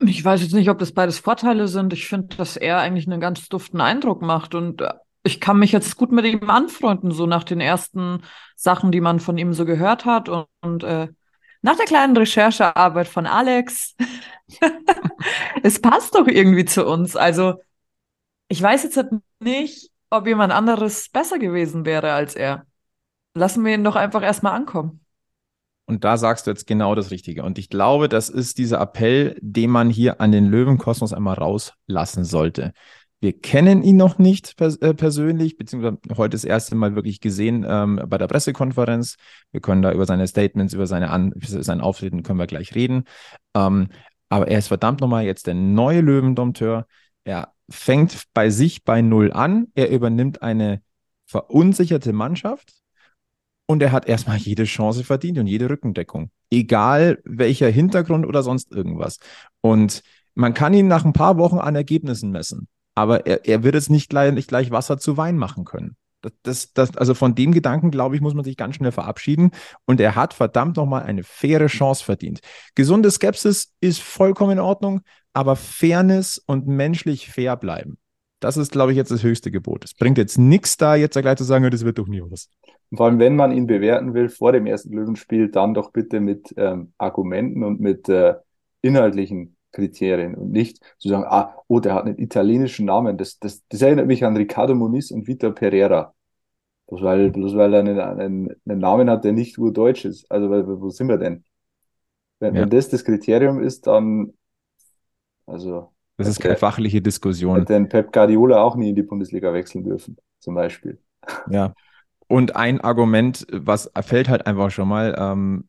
[0.00, 1.92] Ich weiß jetzt nicht, ob das beides Vorteile sind.
[1.92, 4.92] Ich finde, dass er eigentlich einen ganz duften Eindruck macht und äh,
[5.28, 8.22] ich kann mich jetzt gut mit ihm anfreunden, so nach den ersten
[8.56, 11.08] Sachen, die man von ihm so gehört hat und, und äh,
[11.60, 13.94] nach der kleinen Recherchearbeit von Alex.
[15.62, 17.14] es passt doch irgendwie zu uns.
[17.14, 17.60] Also
[18.48, 22.64] ich weiß jetzt halt nicht, ob jemand anderes besser gewesen wäre als er.
[23.34, 25.04] Lassen wir ihn doch einfach erstmal ankommen.
[25.84, 27.42] Und da sagst du jetzt genau das Richtige.
[27.42, 32.24] Und ich glaube, das ist dieser Appell, den man hier an den Löwenkosmos einmal rauslassen
[32.24, 32.72] sollte.
[33.20, 37.66] Wir kennen ihn noch nicht pers äh, persönlich, beziehungsweise heute das erste Mal wirklich gesehen
[37.68, 39.16] ähm, bei der Pressekonferenz.
[39.50, 43.04] Wir können da über seine Statements, über seine An sein Auftreten können wir gleich reden.
[43.54, 43.88] Ähm,
[44.28, 46.86] aber er ist verdammt nochmal jetzt der neue Löwendompteur.
[47.24, 49.66] Er fängt bei sich bei Null an.
[49.74, 50.80] Er übernimmt eine
[51.26, 52.72] verunsicherte Mannschaft
[53.66, 56.30] und er hat erstmal jede Chance verdient und jede Rückendeckung.
[56.50, 59.18] Egal welcher Hintergrund oder sonst irgendwas.
[59.60, 60.02] Und
[60.34, 62.68] man kann ihn nach ein paar Wochen an Ergebnissen messen.
[62.98, 65.96] Aber er, er wird es nicht gleich, nicht gleich Wasser zu Wein machen können.
[66.42, 69.52] Das, das, also von dem Gedanken, glaube ich, muss man sich ganz schnell verabschieden.
[69.86, 72.40] Und er hat verdammt nochmal eine faire Chance verdient.
[72.74, 77.98] Gesunde Skepsis ist vollkommen in Ordnung, aber Fairness und menschlich fair bleiben.
[78.40, 79.84] Das ist, glaube ich, jetzt das höchste Gebot.
[79.84, 82.48] Es bringt jetzt nichts da, jetzt gleich zu sagen, das wird doch nie was.
[82.92, 86.52] vor allem, wenn man ihn bewerten will vor dem ersten Löwenspiel, dann doch bitte mit
[86.56, 88.34] ähm, Argumenten und mit äh,
[88.82, 93.18] inhaltlichen Kriterien und nicht zu sagen, ah, oh, der hat einen italienischen Namen.
[93.18, 96.14] Das, das, das erinnert mich an Riccardo Moniz und Vitor Pereira.
[96.88, 100.30] Bloß weil, bloß weil er einen, einen, einen Namen hat, der nicht urdeutsch ist.
[100.30, 101.44] Also, wo sind wir denn?
[102.40, 102.62] Wenn, ja.
[102.62, 104.32] wenn das das Kriterium ist, dann,
[105.46, 105.92] also.
[106.16, 107.58] Das ist keine fachliche Diskussion.
[107.58, 110.98] Hätte den Pep Guardiola auch nie in die Bundesliga wechseln dürfen, zum Beispiel.
[111.48, 111.74] Ja.
[112.26, 115.68] Und ein Argument, was fällt halt einfach schon mal, ähm,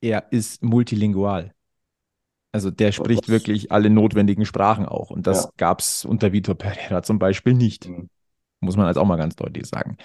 [0.00, 1.52] er ist multilingual.
[2.52, 5.10] Also der spricht wirklich alle notwendigen Sprachen auch.
[5.10, 5.50] Und das ja.
[5.56, 7.88] gab es unter Vitor Pereira zum Beispiel nicht.
[7.88, 8.10] Mhm.
[8.60, 9.96] Muss man jetzt auch mal ganz deutlich sagen.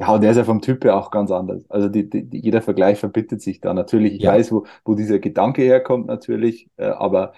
[0.00, 1.62] Ja, und der ist ja vom Typ her auch ganz anders.
[1.68, 3.74] Also die, die, jeder Vergleich verbittet sich da.
[3.74, 4.32] Natürlich, ich ja.
[4.32, 7.34] weiß, wo, wo dieser Gedanke herkommt, natürlich, äh, aber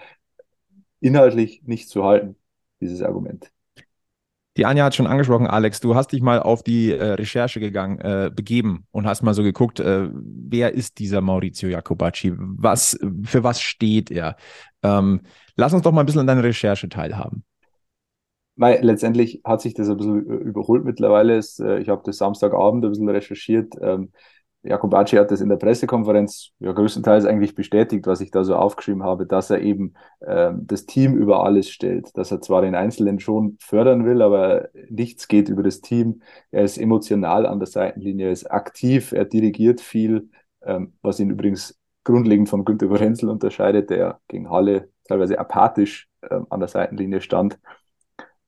[1.01, 2.37] inhaltlich nicht zu halten,
[2.79, 3.51] dieses Argument.
[4.55, 7.97] Die Anja hat schon angesprochen, Alex, du hast dich mal auf die äh, Recherche gegangen,
[7.99, 12.33] äh, begeben und hast mal so geguckt, äh, wer ist dieser Maurizio Jacobacci?
[12.37, 14.35] Was, für was steht er?
[14.83, 15.21] Ähm,
[15.55, 17.43] lass uns doch mal ein bisschen an deiner Recherche teilhaben.
[18.55, 21.39] Weil letztendlich hat sich das ein bisschen überholt mittlerweile.
[21.59, 23.73] Äh, ich habe das Samstagabend ein bisschen recherchiert.
[23.81, 24.11] Ähm,
[24.63, 29.03] Jakobacci hat das in der Pressekonferenz ja größtenteils eigentlich bestätigt, was ich da so aufgeschrieben
[29.03, 29.93] habe, dass er eben
[30.25, 34.69] ähm, das Team über alles stellt, dass er zwar den Einzelnen schon fördern will, aber
[34.89, 36.21] nichts geht über das Team.
[36.51, 40.29] Er ist emotional an der Seitenlinie, er ist aktiv, er dirigiert viel,
[40.63, 46.47] ähm, was ihn übrigens grundlegend von Günter Gorenzel unterscheidet, der gegen Halle teilweise apathisch ähm,
[46.49, 47.59] an der Seitenlinie stand.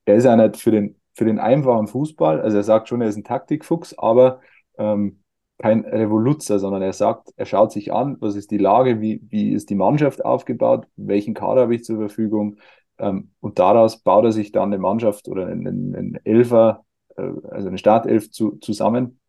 [0.06, 3.18] Er ist einer für den, für den einfachen Fußball, also er sagt schon, er ist
[3.18, 4.40] ein Taktikfuchs, aber
[4.78, 5.20] ähm,
[5.58, 9.54] kein Revoluzer, sondern er sagt, er schaut sich an, was ist die Lage, wie, wie
[9.54, 12.58] ist die Mannschaft aufgebaut, welchen Kader habe ich zur Verfügung
[12.98, 16.86] ähm, und daraus baut er sich dann eine Mannschaft oder einen, einen Elfer,
[17.18, 19.20] äh, also eine Startelf zu, zusammen,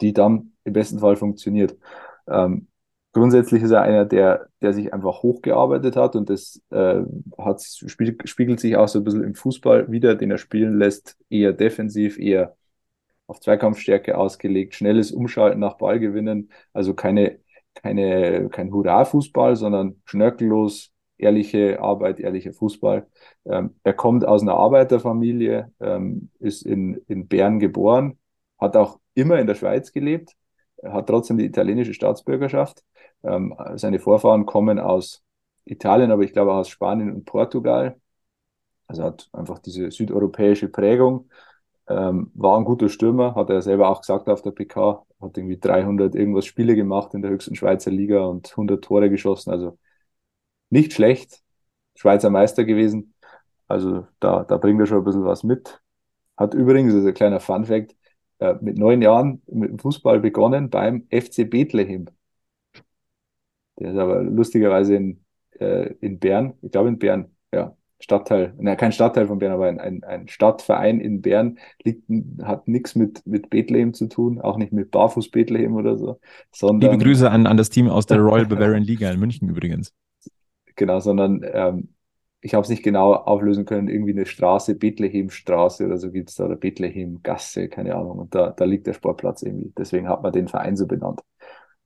[0.00, 1.76] die dann im besten Fall funktioniert.
[2.28, 2.68] Ähm,
[3.12, 7.02] grundsätzlich ist er einer, der, der sich einfach hochgearbeitet hat und das äh,
[7.38, 11.52] hat, spiegelt sich auch so ein bisschen im Fußball wieder, den er spielen lässt, eher
[11.52, 12.56] defensiv, eher
[13.30, 17.38] auf Zweikampfstärke ausgelegt, schnelles Umschalten nach Ballgewinnen, also keine,
[17.74, 23.06] keine, kein Hurra-Fußball, sondern schnörkellos, ehrliche Arbeit, ehrlicher Fußball.
[23.44, 28.18] Ähm, er kommt aus einer Arbeiterfamilie, ähm, ist in, in Bern geboren,
[28.58, 30.34] hat auch immer in der Schweiz gelebt,
[30.82, 32.82] hat trotzdem die italienische Staatsbürgerschaft.
[33.22, 35.22] Ähm, seine Vorfahren kommen aus
[35.64, 38.00] Italien, aber ich glaube auch aus Spanien und Portugal.
[38.88, 41.28] Also hat einfach diese südeuropäische Prägung
[41.90, 45.58] ähm, war ein guter Stürmer, hat er selber auch gesagt auf der PK, hat irgendwie
[45.58, 49.78] 300 irgendwas Spiele gemacht in der höchsten Schweizer Liga und 100 Tore geschossen, also
[50.70, 51.42] nicht schlecht,
[51.96, 53.14] Schweizer Meister gewesen,
[53.68, 55.80] also da, da bringt er schon ein bisschen was mit.
[56.36, 57.96] Hat übrigens, das ist ein kleiner Fun-Fact,
[58.40, 62.06] äh, mit neun Jahren mit dem Fußball begonnen beim FC Bethlehem.
[63.78, 65.24] Der ist aber lustigerweise in,
[65.58, 69.66] äh, in Bern, ich glaube in Bern, ja, Stadtteil, na, kein Stadtteil von Bern, aber
[69.66, 72.04] ein, ein, ein Stadtverein in Bern liegt,
[72.42, 76.18] hat nichts mit, mit Bethlehem zu tun, auch nicht mit Barfuß Bethlehem oder so.
[76.50, 79.92] Sondern, Liebe Grüße an, an das Team aus der Royal Bavarian Liga in München übrigens.
[80.76, 81.90] Genau, sondern ähm,
[82.40, 86.36] ich habe es nicht genau auflösen können, irgendwie eine Straße, Bethlehemstraße oder so gibt es
[86.36, 88.18] da, oder Bethlehemgasse, keine Ahnung.
[88.18, 89.72] Und da, da liegt der Sportplatz irgendwie.
[89.76, 91.20] Deswegen hat man den Verein so benannt.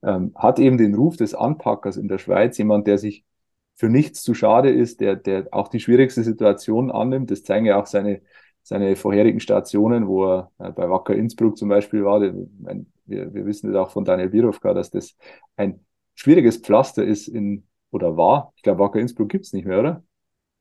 [0.02, 3.24] Ähm, hat eben den Ruf des Anpackers in der Schweiz, jemand, der sich
[3.74, 7.30] für nichts zu schade ist, der, der auch die schwierigste Situation annimmt.
[7.30, 8.22] Das zeigen ja auch seine,
[8.62, 12.20] seine vorherigen Stationen, wo er äh, bei Wacker Innsbruck zum Beispiel war.
[12.20, 15.16] wir, wir wissen das auch von Daniel Birovka, dass das
[15.56, 15.80] ein
[16.14, 18.52] schwieriges Pflaster ist in, oder war.
[18.56, 20.04] Ich glaube, Wacker Innsbruck gibt's nicht mehr, oder?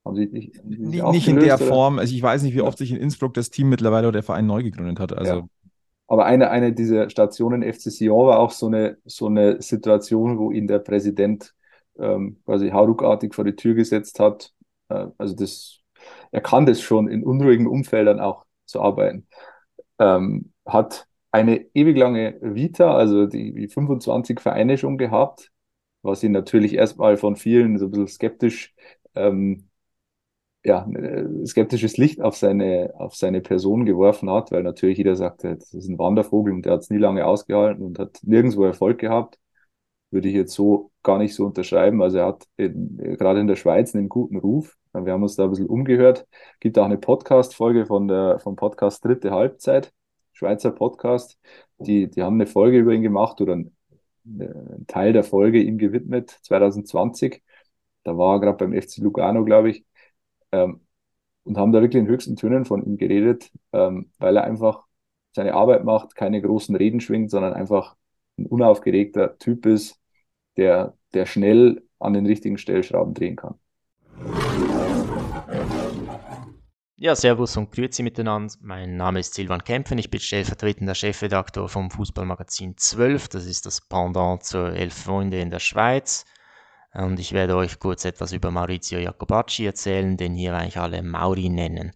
[0.06, 1.66] Haben Sie nicht, haben Sie nicht, nicht in der oder?
[1.66, 2.00] Form.
[2.00, 4.48] Also ich weiß nicht, wie oft sich in Innsbruck das Team mittlerweile oder der Verein
[4.48, 5.16] neu gegründet hat.
[5.16, 5.46] Also ja.
[6.08, 10.52] Aber eine, eine dieser Stationen FC Sion war auch so eine, so eine Situation, wo
[10.52, 11.56] ihn der Präsident
[12.00, 14.54] ähm, quasi hauruckartig vor die Tür gesetzt hat.
[14.90, 15.80] Äh, also das,
[16.32, 19.28] er kann das schon in unruhigen Umfeldern auch zu arbeiten.
[20.00, 25.52] Ähm, hat eine ewig lange Vita, also die, die 25 Vereine schon gehabt,
[26.04, 28.76] was ihn natürlich erstmal von vielen so ein bisschen skeptisch,
[29.16, 29.70] ähm,
[30.64, 30.88] ja,
[31.46, 35.88] skeptisches Licht auf seine, auf seine Person geworfen hat, weil natürlich jeder sagt, das ist
[35.90, 39.40] ein Wandervogel und der hat es nie lange ausgehalten und hat nirgendwo Erfolg gehabt
[40.14, 42.02] würde ich jetzt so gar nicht so unterschreiben.
[42.02, 44.78] Also er hat in, gerade in der Schweiz einen guten Ruf.
[44.94, 46.28] Wir haben uns da ein bisschen umgehört.
[46.60, 49.92] Gibt auch eine Podcast-Folge von der, vom Podcast Dritte Halbzeit,
[50.34, 51.40] Schweizer Podcast.
[51.80, 53.76] Die, die haben eine Folge über ihn gemacht oder einen,
[54.88, 57.44] Teil der Folge ihm gewidmet, 2020.
[58.04, 59.86] Da war er gerade beim FC Lugano, glaube ich.
[60.52, 60.82] Ähm,
[61.44, 64.86] und haben da wirklich in höchsten Tönen von ihm geredet, ähm, weil er einfach
[65.34, 67.96] seine Arbeit macht, keine großen Reden schwingt, sondern einfach
[68.38, 70.00] ein unaufgeregter Typ ist,
[70.58, 73.56] der, der schnell an den richtigen Stellschrauben drehen kann.
[76.96, 78.54] Ja, Servus und Grüezi miteinander.
[78.62, 79.98] Mein Name ist Silvan Kempfen.
[79.98, 83.28] Ich bin stellvertretender Chefredaktor vom Fußballmagazin 12.
[83.28, 86.24] Das ist das Pendant zur Elf Freunde in der Schweiz.
[86.94, 91.50] Und ich werde euch kurz etwas über Maurizio Jacobacci erzählen, den hier eigentlich alle Mauri
[91.50, 91.92] nennen.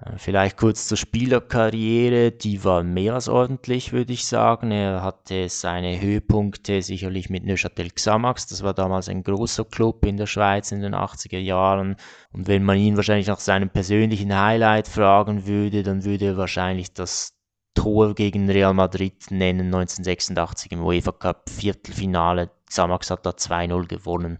[0.00, 4.70] Äh, vielleicht kurz zur Spielerkarriere, die war mehr als ordentlich, würde ich sagen.
[4.70, 10.16] Er hatte seine Höhepunkte sicherlich mit Neuchâtel Xamax, das war damals ein großer Club in
[10.16, 11.96] der Schweiz in den 80er Jahren.
[12.32, 16.92] Und wenn man ihn wahrscheinlich nach seinem persönlichen Highlight fragen würde, dann würde er wahrscheinlich
[16.92, 17.32] das
[17.74, 22.50] Tor gegen Real Madrid nennen, 1986 im UEFA Cup Viertelfinale.
[22.66, 24.38] Xamax hat da 2-0 gewonnen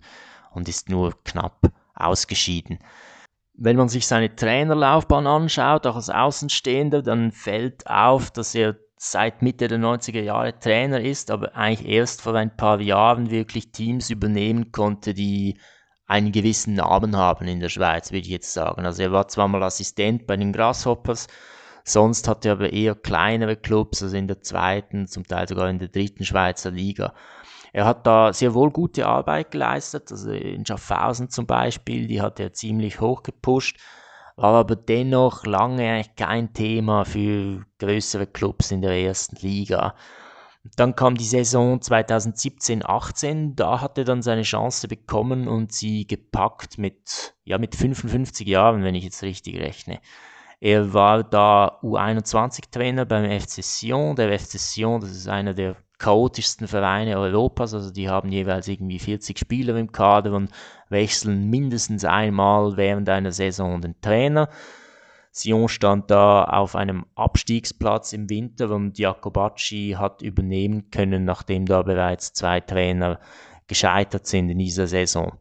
[0.53, 2.79] und ist nur knapp ausgeschieden.
[3.59, 9.43] Wenn man sich seine Trainerlaufbahn anschaut, auch als Außenstehender, dann fällt auf, dass er seit
[9.43, 14.11] Mitte der 90er Jahre Trainer ist, aber eigentlich erst vor ein paar Jahren wirklich Teams
[14.11, 15.59] übernehmen konnte, die
[16.07, 18.87] einen gewissen Namen haben in der Schweiz, würde ich jetzt sagen.
[18.87, 21.27] Also er war zwar mal Assistent bei den Grasshoppers,
[21.85, 25.79] sonst hat er aber eher kleinere Clubs, also in der zweiten, zum Teil sogar in
[25.79, 27.13] der dritten Schweizer Liga.
[27.77, 32.41] Er hat da sehr wohl gute Arbeit geleistet, also in Schaffhausen zum Beispiel, die hat
[32.41, 33.79] er ziemlich hoch gepusht,
[34.35, 39.95] war aber dennoch lange kein Thema für größere Clubs in der ersten Liga.
[40.77, 46.79] Dann kam die Saison 2017-18, da hat er dann seine Chance bekommen und sie gepackt
[46.79, 50.01] mit, ja, mit 55 Jahren, wenn ich jetzt richtig rechne.
[50.61, 54.17] Er war da U21-Trainer beim FC Sion.
[54.17, 57.75] Der FC Sion, das ist einer der chaotischsten Vereine Europas.
[57.75, 60.51] Also die haben jeweils irgendwie 40 Spieler im Kader und
[60.89, 64.49] wechseln mindestens einmal während einer Saison den Trainer.
[65.33, 71.83] Sion stand da auf einem Abstiegsplatz im Winter und Jacobacci hat übernehmen können, nachdem da
[71.83, 73.21] bereits zwei Trainer
[73.67, 75.39] gescheitert sind in dieser Saison.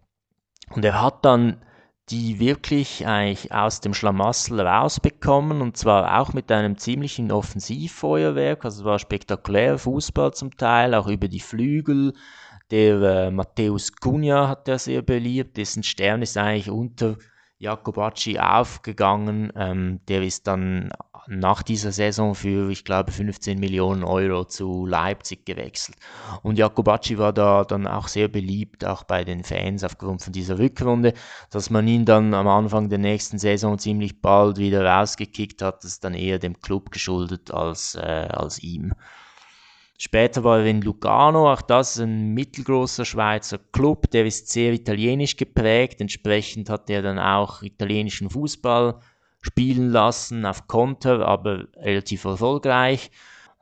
[0.72, 1.62] Und er hat dann
[2.10, 8.64] die wirklich eigentlich aus dem Schlamassel rausbekommen und zwar auch mit einem ziemlichen Offensivfeuerwerk.
[8.64, 12.14] Also es war spektakulär Fußball zum Teil, auch über die Flügel.
[12.72, 17.18] Der äh, Matthäus Cunha hat er sehr beliebt, dessen Stern ist eigentlich unter
[17.58, 19.52] Jacobacci aufgegangen.
[19.56, 20.92] Ähm, der ist dann
[21.28, 25.98] nach dieser Saison für, ich glaube, 15 Millionen Euro zu Leipzig gewechselt.
[26.44, 30.60] Und Jacobacci war da dann auch sehr beliebt, auch bei den Fans aufgrund von dieser
[30.60, 31.14] Rückrunde,
[31.50, 35.92] dass man ihn dann am Anfang der nächsten Saison ziemlich bald wieder rausgekickt hat, das
[35.94, 38.94] ist dann eher dem Club geschuldet als, äh, als ihm.
[39.98, 45.38] Später war er in Lugano, auch das ein mittelgroßer Schweizer Club, der ist sehr italienisch
[45.38, 49.00] geprägt, entsprechend hat er dann auch italienischen Fußball
[49.42, 53.10] spielen lassen auf Konter, aber relativ erfolgreich.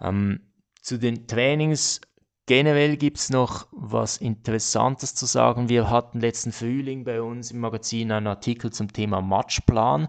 [0.02, 0.40] Ähm,
[0.82, 2.02] zu den Trainings
[2.46, 5.70] generell gibt es noch was Interessantes zu sagen.
[5.70, 10.08] Wir hatten letzten Frühling bei uns im Magazin einen Artikel zum Thema Matchplan.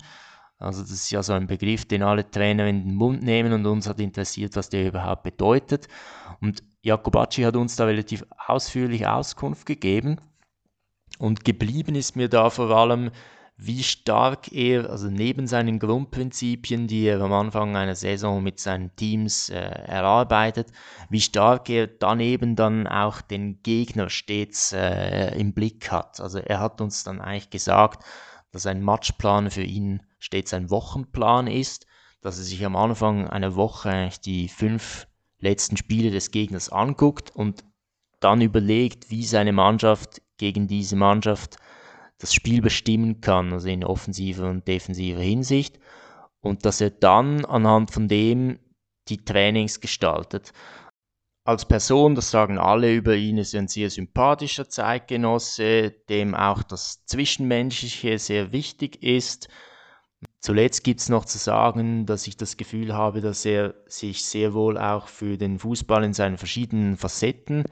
[0.65, 3.67] Also das ist ja so ein Begriff, den alle Trainer in den Mund nehmen und
[3.67, 5.89] uns hat interessiert, was der überhaupt bedeutet.
[6.41, 10.21] Und Jacobacci hat uns da relativ ausführlich Auskunft gegeben.
[11.19, 13.11] Und geblieben ist mir da vor allem
[13.57, 18.95] wie stark er, also neben seinen Grundprinzipien, die er am Anfang einer Saison mit seinen
[18.97, 20.73] Teams äh, erarbeitet,
[21.09, 26.21] wie stark er daneben dann auch den Gegner stets äh, im Blick hat.
[26.21, 28.05] Also er hat uns dann eigentlich gesagt,
[28.51, 31.87] dass ein Matchplan für ihn stets ein Wochenplan ist,
[32.23, 35.07] dass er sich am Anfang einer Woche eigentlich die fünf
[35.39, 37.63] letzten Spiele des Gegners anguckt und
[38.21, 41.59] dann überlegt, wie seine Mannschaft gegen diese Mannschaft
[42.19, 45.79] das Spiel bestimmen kann, also in offensiver und defensiver Hinsicht.
[46.41, 48.59] Und dass er dann anhand von dem
[49.09, 50.53] die Trainings gestaltet.
[51.47, 56.63] Als Person, das sagen alle über ihn, ist er ein sehr sympathischer Zeitgenosse, dem auch
[56.63, 59.49] das Zwischenmenschliche sehr wichtig ist.
[60.45, 64.53] Zuletzt gibt es noch zu sagen, dass ich das Gefühl habe, dass er sich sehr
[64.53, 67.65] wohl auch für den Fußball in seinen verschiedenen Facetten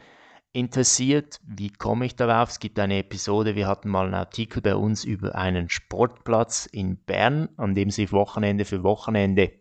[0.55, 1.39] interessiert.
[1.47, 2.49] Wie komme ich darauf?
[2.49, 6.97] Es gibt eine Episode, wir hatten mal einen Artikel bei uns über einen Sportplatz in
[6.97, 9.53] Bern, an dem sich Wochenende für Wochenende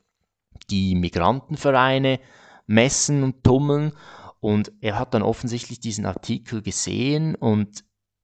[0.70, 2.22] die Migrantenvereine
[2.66, 3.92] messen und tummeln.
[4.40, 7.84] Und er hat dann offensichtlich diesen Artikel gesehen und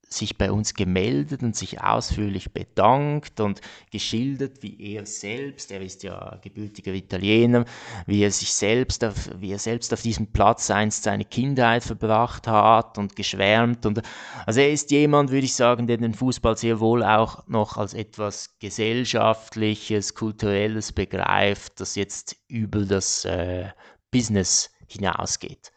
[0.09, 6.03] sich bei uns gemeldet und sich ausführlich bedankt und geschildert, wie er selbst, er ist
[6.03, 7.65] ja gebürtiger Italiener,
[8.05, 12.47] wie er sich selbst auf, wie er selbst auf diesem Platz einst seine Kindheit verbracht
[12.47, 14.01] hat und geschwärmt und
[14.45, 17.93] also er ist jemand, würde ich sagen, der den Fußball sehr wohl auch noch als
[17.93, 23.69] etwas gesellschaftliches, kulturelles begreift, das jetzt über das äh,
[24.11, 25.71] Business hinausgeht.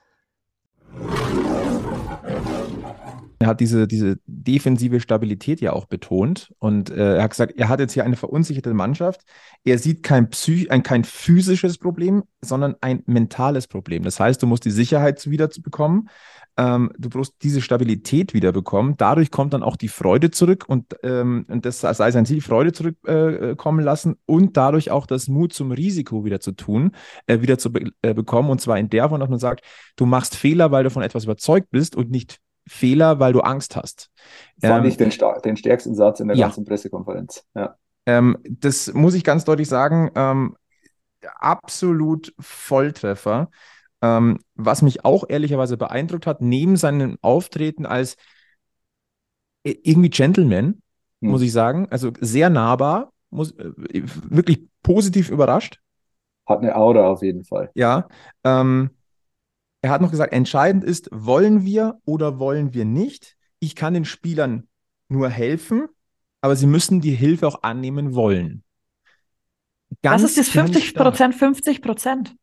[3.43, 7.71] Er hat diese, diese defensive Stabilität ja auch betont und äh, er hat gesagt, er
[7.71, 9.23] hat jetzt hier eine verunsicherte Mannschaft.
[9.65, 14.03] Er sieht kein, Psych ein, kein physisches Problem, sondern ein mentales Problem.
[14.03, 16.11] Das heißt, du musst die Sicherheit wieder bekommen,
[16.59, 18.95] ähm, du brauchst diese Stabilität wieder bekommen.
[18.99, 22.73] Dadurch kommt dann auch die Freude zurück und, ähm, und das sei sein Ziel, Freude
[22.73, 26.91] zurückkommen äh, lassen und dadurch auch das Mut zum Risiko wieder zu tun,
[27.27, 28.51] äh, wieder zu be äh, bekommen.
[28.51, 29.65] Und zwar in der Form, dass man sagt,
[29.97, 32.39] du machst Fehler, weil du von etwas überzeugt bist und nicht
[32.71, 34.11] Fehler, weil du Angst hast.
[34.61, 35.11] Fand ähm, ich den,
[35.45, 36.47] den, stärksten Satz in der ja.
[36.47, 37.45] ganzen Pressekonferenz.
[37.57, 37.75] Ja.
[38.07, 40.13] Ähm, das muss ich ganz deutlich sagen.
[40.15, 40.57] Ähm,
[41.35, 43.51] absolut Volltreffer.
[44.03, 48.17] Ähm, was mich auch ehrlicherweise beeindruckt hat, neben seinem Auftreten als
[49.65, 50.81] irgendwie Gentleman,
[51.21, 51.31] hm.
[51.31, 53.73] muss ich sagen, also sehr nahbar, muss, äh,
[54.29, 55.81] wirklich positiv überrascht.
[56.47, 57.71] Hat eine Aura auf jeden Fall.
[57.75, 58.07] Ja.
[58.45, 58.91] Ähm,
[59.83, 63.37] er hat noch gesagt, entscheidend ist, wollen wir oder wollen wir nicht?
[63.61, 64.69] Ich kann den Spielern
[65.09, 65.89] nur helfen,
[66.41, 68.63] aber sie müssen die Hilfe auch annehmen wollen.
[70.03, 72.35] Ganz das ist das 50 Prozent, 50 Prozent.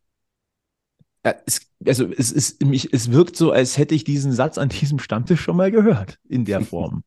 [1.26, 4.70] Ja, es, also es, ist, mich, es wirkt so, als hätte ich diesen Satz an
[4.70, 7.04] diesem Stammtisch schon mal gehört, in der Form.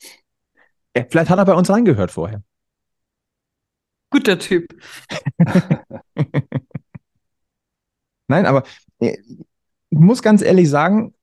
[0.96, 2.42] ja, vielleicht hat er bei uns reingehört vorher.
[4.10, 4.66] Guter Typ.
[8.30, 8.62] Nein, aber
[9.00, 9.16] äh,
[9.90, 11.14] ich muss ganz ehrlich sagen,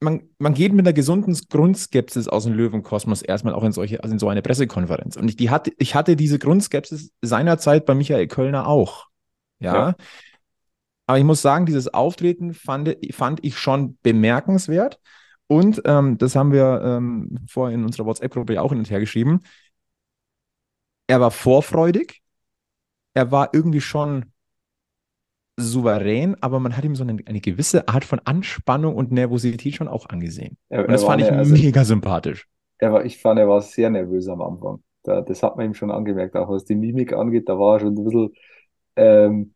[0.00, 4.12] man, man geht mit einer gesunden Grundskepsis aus dem Löwenkosmos erstmal auch in solche, also
[4.12, 5.16] in so eine Pressekonferenz.
[5.16, 9.06] Und ich, die hatte, ich hatte diese Grundskepsis seinerzeit bei Michael Kölner auch.
[9.60, 9.74] Ja.
[9.74, 9.94] ja.
[11.06, 15.00] Aber ich muss sagen, dieses Auftreten fand, fand ich schon bemerkenswert.
[15.46, 19.40] Und ähm, das haben wir ähm, vorher in unserer WhatsApp-Gruppe auch hin und her geschrieben.
[21.06, 22.22] Er war vorfreudig.
[23.14, 24.33] Er war irgendwie schon
[25.56, 29.88] souverän, aber man hat ihm so eine, eine gewisse Art von Anspannung und Nervosität schon
[29.88, 30.56] auch angesehen.
[30.68, 32.48] Er, und das fand ich also, mega sympathisch.
[32.78, 34.82] Er war, ich fand, er war sehr nervös am Anfang.
[35.04, 37.80] Da, das hat man ihm schon angemerkt, auch was die Mimik angeht, da war er
[37.80, 38.32] schon ein bisschen,
[38.96, 39.54] ähm,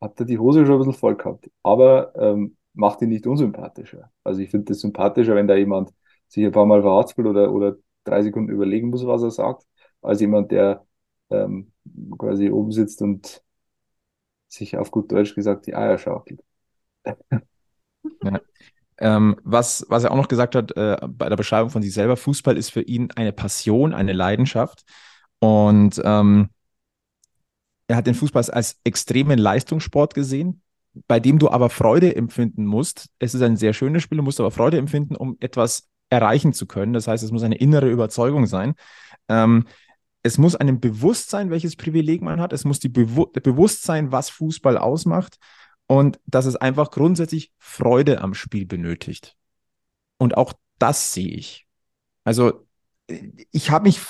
[0.00, 1.50] hat er die Hose schon ein bisschen voll gehabt.
[1.62, 4.10] Aber ähm, macht ihn nicht unsympathischer.
[4.24, 5.90] Also ich finde das sympathischer, wenn da jemand
[6.28, 9.64] sich ein paar Mal verhaspelt oder, oder drei Sekunden überlegen muss, was er sagt,
[10.02, 10.84] als jemand, der
[11.30, 11.72] ähm,
[12.18, 13.42] quasi oben sitzt und
[14.52, 16.40] sich auf gut Deutsch gesagt die Eier schaukelt.
[17.04, 18.40] ja.
[18.98, 22.16] Ähm, was, was er auch noch gesagt hat äh, bei der Beschreibung von sich selber,
[22.16, 24.82] Fußball ist für ihn eine Passion, eine Leidenschaft.
[25.38, 26.50] Und ähm,
[27.88, 30.62] er hat den Fußball als extremen Leistungssport gesehen,
[31.08, 33.08] bei dem du aber Freude empfinden musst.
[33.18, 36.66] Es ist ein sehr schönes Spiel, du musst aber Freude empfinden, um etwas erreichen zu
[36.66, 36.92] können.
[36.92, 38.74] Das heißt, es muss eine innere Überzeugung sein.
[39.28, 39.64] Ähm,
[40.22, 42.52] es muss einem bewusst sein, welches Privileg man hat.
[42.52, 45.38] Es muss die Bewu Bewusstsein, was Fußball ausmacht
[45.86, 49.36] und dass es einfach grundsätzlich Freude am Spiel benötigt.
[50.18, 51.66] Und auch das sehe ich.
[52.24, 52.66] Also
[53.50, 54.00] ich habe mich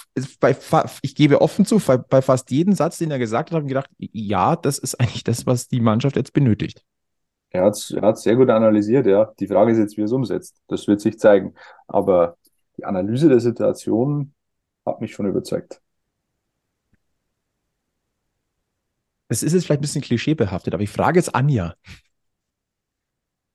[0.40, 0.56] bei,
[1.02, 3.90] ich gebe offen zu, bei, fast jedem Satz, den er gesagt hat, habe ich gedacht,
[3.98, 6.84] ja, das ist eigentlich das, was die Mannschaft jetzt benötigt.
[7.50, 9.32] Er hat es er sehr gut analysiert, ja.
[9.40, 10.60] Die Frage ist jetzt, wie er es umsetzt.
[10.68, 11.54] Das wird sich zeigen.
[11.88, 12.36] Aber
[12.76, 14.34] die Analyse der Situation
[14.86, 15.80] hat mich schon überzeugt.
[19.30, 21.76] Das ist jetzt vielleicht ein bisschen klischeebehaftet, aber ich frage jetzt Anja.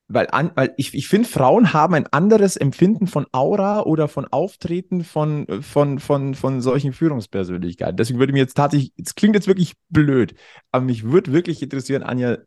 [0.08, 4.24] Weil, an, weil ich, ich finde, Frauen haben ein anderes Empfinden von Aura oder von
[4.24, 7.96] Auftreten von, von, von, von solchen Führungspersönlichkeiten.
[7.96, 10.34] Deswegen würde mir jetzt tatsächlich, es klingt jetzt wirklich blöd,
[10.72, 12.38] aber mich würde wirklich interessieren, Anja,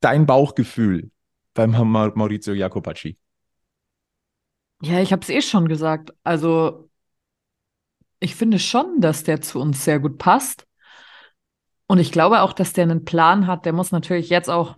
[0.00, 1.10] dein Bauchgefühl
[1.52, 3.18] beim Maurizio Jacopacci.
[4.80, 6.14] Ja, ich habe es eh schon gesagt.
[6.22, 6.88] Also,
[8.18, 10.66] ich finde schon, dass der zu uns sehr gut passt.
[11.86, 13.64] Und ich glaube auch, dass der einen Plan hat.
[13.64, 14.76] Der muss natürlich jetzt auch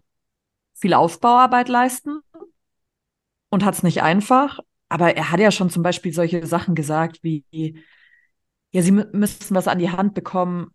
[0.74, 2.20] viel Aufbauarbeit leisten
[3.50, 4.60] und hat es nicht einfach.
[4.88, 7.44] Aber er hat ja schon zum Beispiel solche Sachen gesagt wie,
[8.70, 10.68] ja, sie müssen was an die Hand bekommen,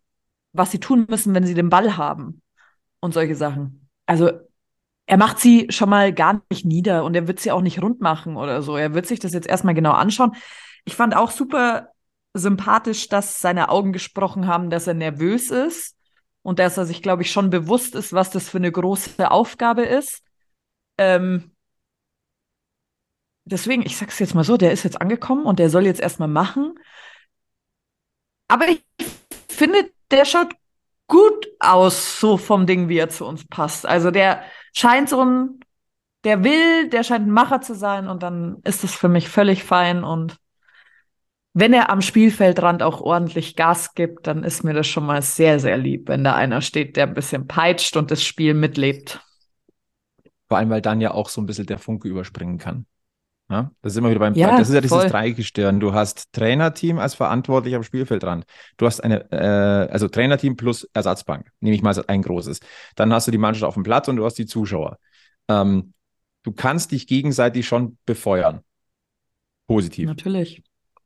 [0.52, 2.42] was sie tun müssen, wenn sie den Ball haben
[3.00, 3.88] und solche Sachen.
[4.06, 4.30] Also
[5.06, 8.00] er macht sie schon mal gar nicht nieder und er wird sie auch nicht rund
[8.00, 8.76] machen oder so.
[8.76, 10.32] Er wird sich das jetzt erstmal genau anschauen.
[10.84, 11.90] Ich fand auch super
[12.34, 15.96] sympathisch, dass seine Augen gesprochen haben, dass er nervös ist
[16.44, 19.82] und dass er sich, glaube ich, schon bewusst ist, was das für eine große Aufgabe
[19.82, 20.22] ist.
[20.98, 21.52] Ähm,
[23.46, 26.28] deswegen, ich sag's jetzt mal so, der ist jetzt angekommen und der soll jetzt erstmal
[26.28, 26.78] machen.
[28.46, 28.84] Aber ich
[29.48, 30.54] finde, der schaut
[31.06, 33.86] gut aus, so vom Ding, wie er zu uns passt.
[33.86, 35.60] Also der scheint so ein,
[36.24, 39.64] der will, der scheint ein Macher zu sein und dann ist das für mich völlig
[39.64, 40.36] fein und
[41.54, 45.60] wenn er am Spielfeldrand auch ordentlich Gas gibt, dann ist mir das schon mal sehr,
[45.60, 49.20] sehr lieb, wenn da einer steht, der ein bisschen peitscht und das Spiel mitlebt.
[50.48, 52.86] Vor allem, weil dann ja auch so ein bisschen der Funke überspringen kann.
[53.50, 55.08] Ja, das ist immer wieder beim, Ja, das ist ja dieses voll.
[55.08, 55.78] Dreigestirn.
[55.78, 58.46] Du hast Trainerteam als verantwortlich am Spielfeldrand.
[58.76, 62.60] Du hast eine, äh, also Trainerteam plus Ersatzbank, nehme ich mal ein großes.
[62.96, 64.98] Dann hast du die Mannschaft auf dem Platz und du hast die Zuschauer.
[65.48, 65.92] Ähm,
[66.42, 68.60] du kannst dich gegenseitig schon befeuern.
[69.66, 70.08] Positiv.
[70.08, 70.62] Natürlich.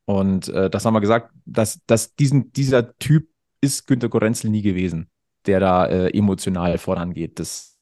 [0.09, 3.29] Und äh, das haben wir gesagt, dass, dass diesen, dieser Typ
[3.61, 5.11] ist Günter Gorenzel nie gewesen,
[5.45, 7.37] der da äh, emotional vorangeht.
[7.37, 7.77] Das,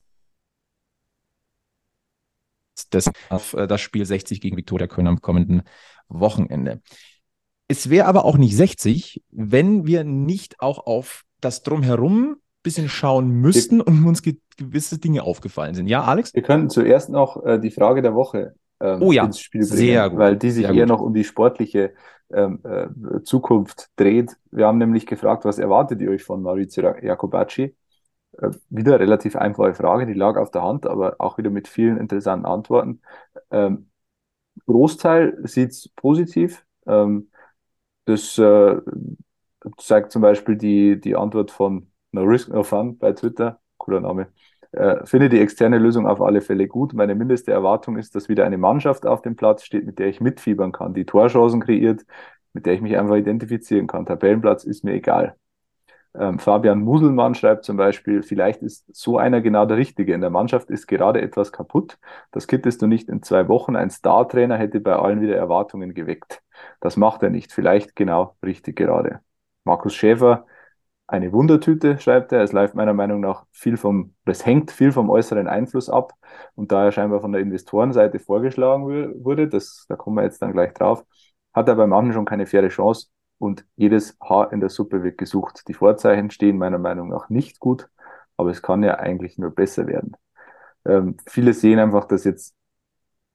[2.90, 3.08] das
[3.54, 5.62] äh, das Spiel 60 gegen Viktoria Köln am kommenden
[6.10, 6.82] Wochenende.
[7.70, 12.90] Es wäre aber auch nicht 60, wenn wir nicht auch auf das Drumherum ein bisschen
[12.90, 15.88] schauen müssten und uns ge gewisse Dinge aufgefallen sind.
[15.88, 16.34] Ja, Alex?
[16.34, 20.02] Wir könnten zuerst noch äh, die Frage der Woche ähm, Oh ja, ins Spiel bringen,
[20.02, 20.88] sehr gut, weil die sich sehr eher gut.
[20.88, 21.94] noch um die sportliche
[22.32, 24.38] ähm, äh, Zukunft dreht.
[24.52, 27.76] Wir haben nämlich gefragt, was erwartet ihr euch von Maurizio Jacobacci?
[28.40, 31.98] Äh, wieder relativ einfache Frage, die lag auf der Hand, aber auch wieder mit vielen
[31.98, 33.02] interessanten Antworten.
[33.52, 33.90] Ähm,
[34.68, 36.66] Großteil sieht es positiv.
[36.88, 37.32] Ähm,
[38.06, 38.78] das äh,
[39.78, 44.32] zeigt zum Beispiel die, die Antwort von No Risk No Fun bei Twitter, cooler Name.
[44.72, 46.94] Äh, finde die externe Lösung auf alle Fälle gut.
[46.94, 50.22] Meine mindeste Erwartung ist, dass wieder eine Mannschaft auf dem Platz steht, mit der ich
[50.22, 52.06] mitfiebern kann, die Torchancen kreiert,
[52.54, 54.06] mit der ich mich einfach identifizieren kann.
[54.06, 55.36] Tabellenplatz ist mir egal.
[56.16, 60.14] Ähm, Fabian Muselmann schreibt zum Beispiel, vielleicht ist so einer genau der Richtige.
[60.14, 61.98] In der Mannschaft ist gerade etwas kaputt.
[62.32, 63.76] Das kittest du nicht in zwei Wochen.
[63.76, 66.42] Ein Star-Trainer hätte bei allen wieder Erwartungen geweckt.
[66.82, 67.52] Das macht er nicht.
[67.52, 69.20] Vielleicht genau richtig gerade.
[69.64, 70.46] Markus Schäfer,
[71.08, 72.42] eine Wundertüte, schreibt er.
[72.44, 76.14] Es läuft meiner Meinung nach viel vom, es hängt viel vom äußeren Einfluss ab.
[76.56, 80.42] Und da er scheinbar von der Investorenseite vorgeschlagen wu- wurde, das, da kommen wir jetzt
[80.42, 81.06] dann gleich drauf,
[81.54, 83.08] hat er bei manchen schon keine faire Chance
[83.40, 85.64] und jedes Haar in der Suppe wird gesucht.
[85.68, 87.90] Die Vorzeichen stehen meiner Meinung nach nicht gut,
[88.36, 90.16] aber es kann ja eigentlich nur besser werden.
[90.86, 92.56] Ähm, viele sehen einfach, dass jetzt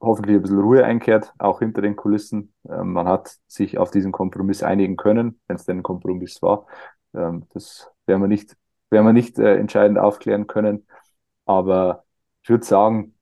[0.01, 2.55] hoffentlich ein bisschen Ruhe einkehrt, auch hinter den Kulissen.
[2.69, 6.67] Ähm, man hat sich auf diesen Kompromiss einigen können, wenn es denn ein Kompromiss war.
[7.15, 8.57] Ähm, das werden wir nicht,
[8.91, 10.87] werden wir nicht äh, entscheidend aufklären können.
[11.45, 12.05] Aber
[12.43, 13.15] ich würde sagen,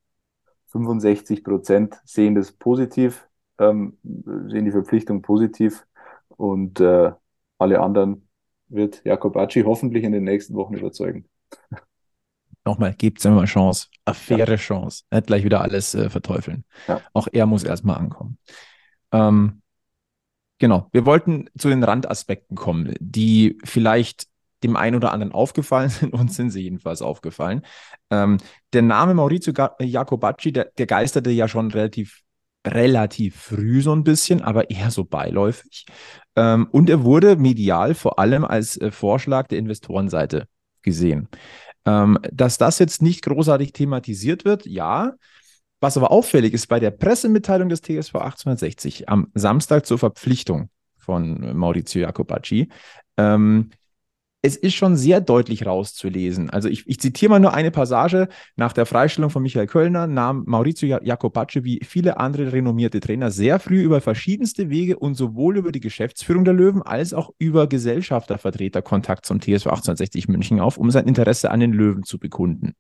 [0.69, 3.29] 65 Prozent sehen das positiv,
[3.59, 5.87] ähm, sehen die Verpflichtung positiv
[6.29, 7.13] und äh,
[7.59, 8.29] alle anderen
[8.69, 11.29] wird Jakobacci hoffentlich in den nächsten Wochen überzeugen.
[12.65, 13.89] Nochmal, gebt es ihm mal Chance.
[14.05, 15.05] Eine faire Chance.
[15.11, 16.65] Nicht gleich wieder alles äh, verteufeln.
[16.87, 17.01] Ja.
[17.15, 18.39] Auch er muss erstmal ankommen.
[19.13, 19.63] Ähm,
[20.61, 24.27] genau, wir wollten zu den Randaspekten kommen, die vielleicht
[24.63, 26.13] dem einen oder anderen aufgefallen sind.
[26.13, 27.63] Uns sind sie jedenfalls aufgefallen.
[28.11, 28.39] Ähm,
[28.73, 32.21] der Name Maurizio Ga- Jacobacci, der, der geisterte ja schon relativ,
[32.65, 35.87] relativ früh so ein bisschen, aber eher so beiläufig.
[36.37, 40.47] Ähm, und er wurde medial vor allem als äh, Vorschlag der Investorenseite
[40.83, 41.29] gesehen.
[41.87, 45.15] Ähm, dass das jetzt nicht großartig thematisiert wird, ja.
[45.81, 50.69] Was aber auffällig ist, bei der Pressemitteilung des TSV 1860 am Samstag zur Verpflichtung
[50.99, 52.69] von Maurizio Jacobacci,
[53.17, 53.71] ähm,
[54.43, 56.49] es ist schon sehr deutlich rauszulesen.
[56.49, 58.29] Also ich, ich zitiere mal nur eine Passage.
[58.57, 63.31] Nach der Freistellung von Michael Kölner nahm Maurizio Ja- Jacobacci wie viele andere renommierte Trainer
[63.31, 67.67] sehr früh über verschiedenste Wege und sowohl über die Geschäftsführung der Löwen als auch über
[67.67, 72.73] Gesellschaftervertreter Kontakt zum TSV 1860 München auf, um sein Interesse an den Löwen zu bekunden.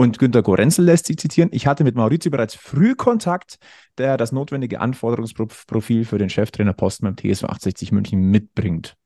[0.00, 3.58] Und Günter Gorenzel lässt sich zitieren, ich hatte mit Maurizio bereits früh Kontakt,
[3.98, 8.96] der das notwendige Anforderungsprofil für den Cheftrainerposten beim TSV 1860 München mitbringt.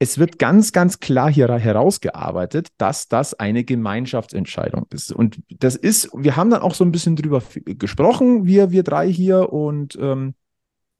[0.00, 5.12] Es wird ganz, ganz klar hier herausgearbeitet, dass das eine Gemeinschaftsentscheidung ist.
[5.12, 9.08] Und das ist, wir haben dann auch so ein bisschen drüber gesprochen, wir, wir drei
[9.08, 10.34] hier, und ähm,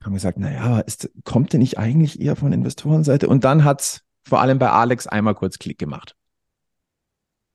[0.00, 3.28] haben gesagt, naja, ist, kommt denn nicht eigentlich eher von Investorenseite?
[3.28, 6.14] Und dann hat es vor allem bei Alex einmal kurz Klick gemacht.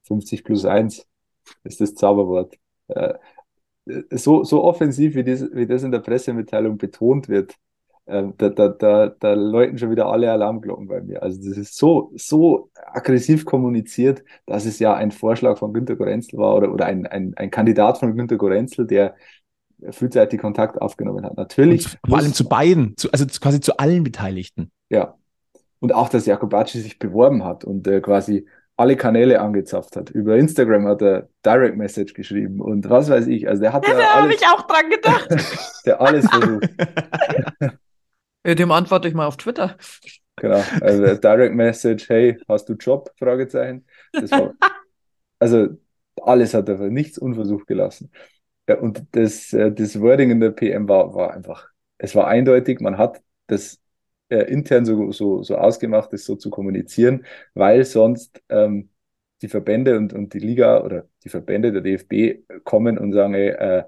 [0.10, 1.08] 50 plus 1
[1.64, 2.56] ist das Zauberwort.
[2.90, 3.14] Äh,
[4.12, 7.56] so, so offensiv, wie das, wie das in der Pressemitteilung betont wird,
[8.06, 11.24] äh, da, da, da, da läuten schon wieder alle Alarmglocken bei mir.
[11.24, 16.38] Also das ist so, so aggressiv kommuniziert, dass es ja ein Vorschlag von Günter Gorenzel
[16.38, 19.16] war oder, oder ein, ein, ein Kandidat von Günter Gorenzel, der
[19.92, 21.38] frühzeitig Kontakt aufgenommen hat.
[21.38, 21.86] Natürlich.
[21.86, 24.72] Und vor allem zu beiden, zu, also zu, quasi zu allen Beteiligten.
[24.90, 25.16] Ja.
[25.80, 28.46] Und auch, dass Jakobacci sich beworben hat und äh, quasi
[28.80, 30.10] alle Kanäle angezapft hat.
[30.10, 33.48] Über Instagram hat er Direct Message geschrieben und was weiß ich.
[33.48, 35.28] Also der hat Ja, ja, da habe ich auch dran gedacht.
[35.86, 36.70] der alles versucht.
[38.46, 39.76] Ja, dem antworte ich mal auf Twitter.
[40.38, 40.64] Genau.
[40.80, 43.12] Also Direct Message, hey, hast du Job?
[43.20, 43.86] Fragezeichen.
[44.14, 44.54] Das war,
[45.40, 45.68] also
[46.22, 48.14] alles hat er, nichts unversucht gelassen.
[48.70, 51.68] Ja, und das, äh, das Wording in der PM war, war einfach,
[51.98, 53.82] es war eindeutig, man hat das
[54.30, 58.90] äh, intern so, so, so ausgemacht, das so zu kommunizieren, weil sonst ähm,
[59.42, 63.50] die Verbände und, und die Liga oder die Verbände der DFB kommen und sagen, ey,
[63.50, 63.84] äh,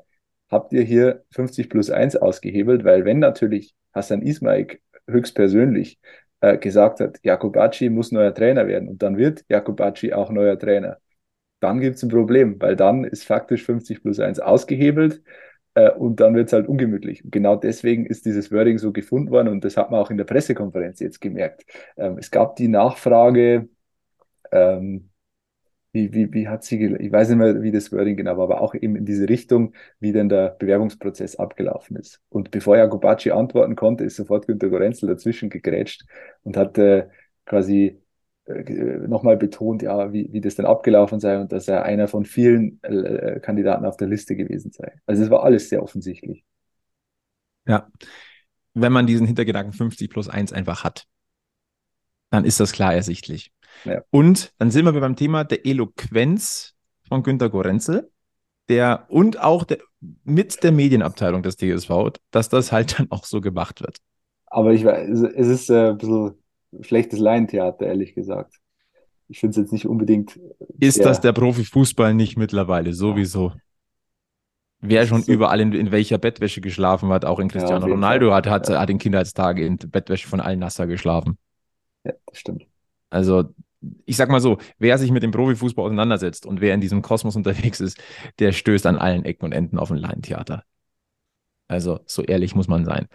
[0.50, 6.00] habt ihr hier 50 plus 1 ausgehebelt, weil wenn natürlich Hassan Ismail höchstpersönlich
[6.42, 10.98] äh, gesagt hat, Jakobacci muss neuer Trainer werden und dann wird Jakobacci auch neuer Trainer,
[11.60, 15.22] dann gibt es ein Problem, weil dann ist faktisch 50 plus 1 ausgehebelt
[15.76, 17.24] äh, und dann wird es halt ungemütlich.
[17.24, 20.18] Und genau deswegen ist dieses Wording so gefunden worden und das hat man auch in
[20.18, 21.66] der Pressekonferenz jetzt gemerkt.
[21.98, 23.70] Ähm, es gab die Nachfrage,
[24.52, 25.10] ähm,
[25.94, 28.62] wie, wie, wie hat sie, ich weiß nicht mehr, wie das Wording genau war, aber
[28.62, 32.22] auch eben in diese Richtung, wie denn der Bewerbungsprozess abgelaufen ist.
[32.30, 36.06] Und bevor Jakobacci antworten konnte, ist sofort Günter Gorenzel dazwischen gegrätscht
[36.44, 37.08] und hat äh,
[37.46, 38.02] quasi
[38.48, 42.82] nochmal betont, ja, wie, wie das denn abgelaufen sei und dass er einer von vielen
[42.84, 44.94] äh, Kandidaten auf der Liste gewesen sei.
[45.06, 46.44] Also es war alles sehr offensichtlich.
[47.68, 47.90] Ja.
[48.74, 51.06] Wenn man diesen Hintergedanken 50 plus 1 einfach hat,
[52.30, 53.52] dann ist das klar ersichtlich.
[53.86, 54.02] Ja.
[54.10, 56.74] Und dann sind wir beim Thema der Eloquenz
[57.08, 58.10] von Günter Gorenzel,
[58.70, 59.80] der und auch der,
[60.24, 63.98] mit der Medienabteilung des TSV, dass das halt dann auch so gemacht wird.
[64.46, 66.41] Aber ich weiß, es ist äh, ein bisschen
[66.82, 68.56] schlechtes Laientheater, ehrlich gesagt.
[69.28, 70.40] Ich finde es jetzt nicht unbedingt
[70.80, 73.54] Ist sehr- das der Profifußball nicht mittlerweile sowieso?
[74.80, 78.28] Wer schon so- überall in, in welcher Bettwäsche geschlafen hat, auch in Cristiano jeden Ronaldo
[78.30, 78.36] Fall.
[78.38, 78.80] hat, hat, Ja.
[78.82, 81.38] hat in Kindheitstagen in Bettwäsche von Al Nasser geschlafen.
[82.04, 82.66] Ja, das stimmt.
[83.10, 83.54] Also,
[84.06, 87.36] ich sag mal so, wer sich mit dem Profifußball auseinandersetzt und wer in diesem Kosmos
[87.36, 88.02] unterwegs ist,
[88.40, 90.64] der stößt an allen Ecken und Enden auf ein Laientheater.
[91.68, 93.08] Also, so ehrlich muss man sein.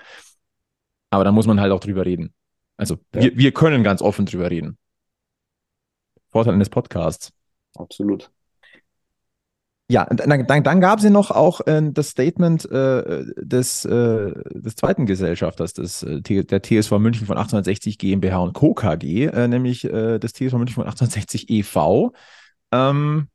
[1.10, 2.32] Aber da muss man halt auch drüber reden.
[2.76, 3.22] Also, Ja.
[3.22, 4.78] wir, wir können ganz offen drüber reden.
[6.30, 7.32] Vorteil eines Podcasts.
[7.76, 8.30] Absolut.
[9.88, 13.84] Ja, und dann, dann, dann gab es ja noch auch äh, das Statement äh, des,
[13.84, 18.74] äh, des zweiten Gesellschafters des, äh, der TSV München von 1860 GmbH und Co.
[18.74, 22.12] KG, äh, nämlich äh, des TSV München von 1860 e.V.
[22.72, 23.28] Ähm,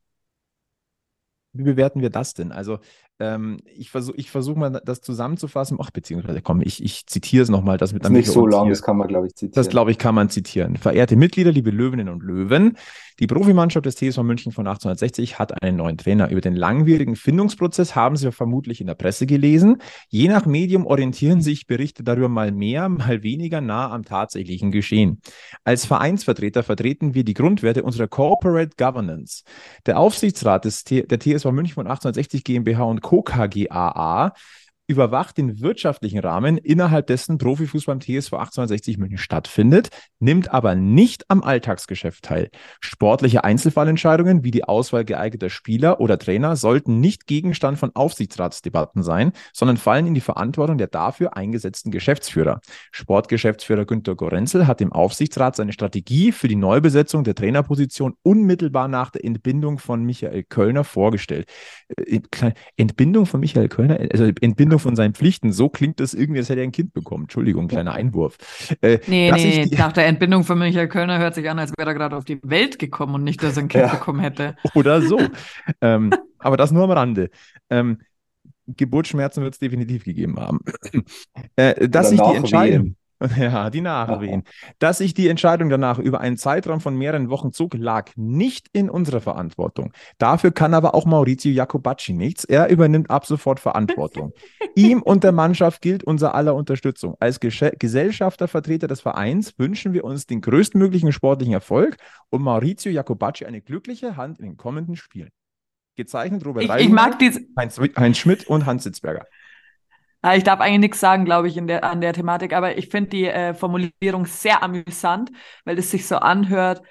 [1.54, 2.52] wie bewerten wir das denn?
[2.52, 2.80] Also,
[3.22, 5.78] ähm, ich versuche ich versuch mal das zusammenzufassen.
[5.80, 8.96] Ach, beziehungsweise, komm, ich, ich zitiere es nochmal, mit Ist nicht so lang, das kann
[8.96, 9.54] man, glaube ich, zitieren.
[9.54, 10.76] das, glaube ich, kann man zitieren.
[10.76, 12.76] Verehrte Mitglieder, liebe Löwinnen und Löwen,
[13.20, 16.30] die Profimannschaft des TSV München von 1860 hat einen neuen Trainer.
[16.30, 19.76] Über den langwierigen Findungsprozess haben Sie vermutlich in der Presse gelesen.
[20.08, 25.20] Je nach Medium orientieren sich Berichte darüber mal mehr, mal weniger nah am tatsächlichen Geschehen.
[25.62, 29.44] Als Vereinsvertreter vertreten wir die Grundwerte unserer Corporate Governance.
[29.86, 33.11] Der Aufsichtsrat des T der TSV München von 1860 GmbH und Co.
[33.20, 34.32] KGaA
[34.86, 41.30] überwacht den wirtschaftlichen Rahmen, innerhalb dessen Profifußball im TSV 1860 München stattfindet, nimmt aber nicht
[41.30, 42.50] am Alltagsgeschäft teil.
[42.80, 49.32] Sportliche Einzelfallentscheidungen wie die Auswahl geeigneter Spieler oder Trainer sollten nicht Gegenstand von Aufsichtsratsdebatten sein,
[49.52, 52.60] sondern fallen in die Verantwortung der dafür eingesetzten Geschäftsführer.
[52.90, 59.10] Sportgeschäftsführer Günter Gorenzel hat dem Aufsichtsrat seine Strategie für die Neubesetzung der Trainerposition unmittelbar nach
[59.10, 61.48] der Entbindung von Michael Kölner vorgestellt.
[61.96, 62.20] Äh,
[62.76, 66.60] Entbindung von Michael Kölner, also Entbindung von seinen Pflichten, so klingt das irgendwie, als hätte
[66.60, 67.24] er ein Kind bekommen.
[67.24, 68.36] Entschuldigung, kleiner Einwurf.
[68.80, 71.90] Äh, Nee, nee, die- nach der Entbindung von Michael Kölner hört sich an, als wäre
[71.90, 73.90] er gerade auf die Welt gekommen und nicht, dass er ein Kind Ja.
[73.94, 74.56] bekommen hätte.
[74.74, 75.18] Oder so.
[75.80, 77.30] ähm, aber das nur am Rande.
[77.70, 77.98] Ähm,
[78.66, 80.60] Geburtsschmerzen wird es definitiv gegeben haben.
[81.56, 82.96] äh, dass sich die Nachwehen.
[83.38, 84.44] Ja, die Nachwehen,
[84.78, 88.90] dass sich die Entscheidung danach über einen Zeitraum von mehreren Wochen zog, lag nicht in
[88.90, 89.92] unserer Verantwortung.
[90.18, 92.44] Dafür kann aber auch Maurizio Jacobacci nichts.
[92.44, 94.32] Er übernimmt ab sofort Verantwortung.
[94.74, 97.16] Ihm und der Mannschaft gilt unser aller Unterstützung.
[97.20, 101.96] Als Gesche- Gesellschafter, Vertreter des Vereins wünschen wir uns den größtmöglichen sportlichen Erfolg
[102.30, 105.30] und Maurizio Jacobacci eine glückliche Hand in den kommenden Spielen.
[105.94, 109.26] Gezeichnet Robert Ich, ich Reisenberg, mag Heinz, Heinz Schmidt und Hans Sitzberger.
[110.24, 112.88] Ja, ich darf eigentlich nichts sagen, glaube ich, in der, an der Thematik, aber ich
[112.88, 115.32] finde die äh, Formulierung sehr amüsant,
[115.64, 116.82] weil es sich so anhört,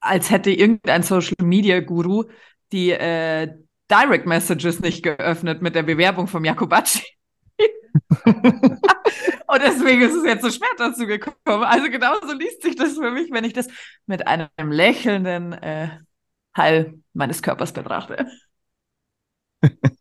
[0.00, 2.24] als hätte irgendein Social Media Guru
[2.72, 3.48] die äh,
[3.90, 7.02] Direct Messages nicht geöffnet mit der Bewerbung vom Jakobacci.
[9.48, 11.64] Und deswegen ist es jetzt so schwer dazu gekommen.
[11.64, 13.68] Also genauso liest sich das für mich, wenn ich das
[14.06, 15.88] mit einem lächelnden äh,
[16.54, 18.26] Teil meines Körpers betrachte.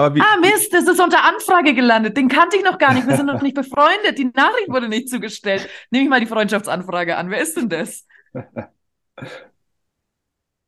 [0.00, 2.16] Aber wie, Ah, Mist, das ist unter Anfrage gelandet.
[2.16, 3.06] Den kannte ich noch gar nicht.
[3.06, 4.16] Wir sind noch nicht befreundet.
[4.16, 5.68] Die Nachricht wurde nicht zugestellt.
[5.90, 7.30] Nehme ich mal die Freundschaftsanfrage an.
[7.30, 8.06] Wer ist denn das?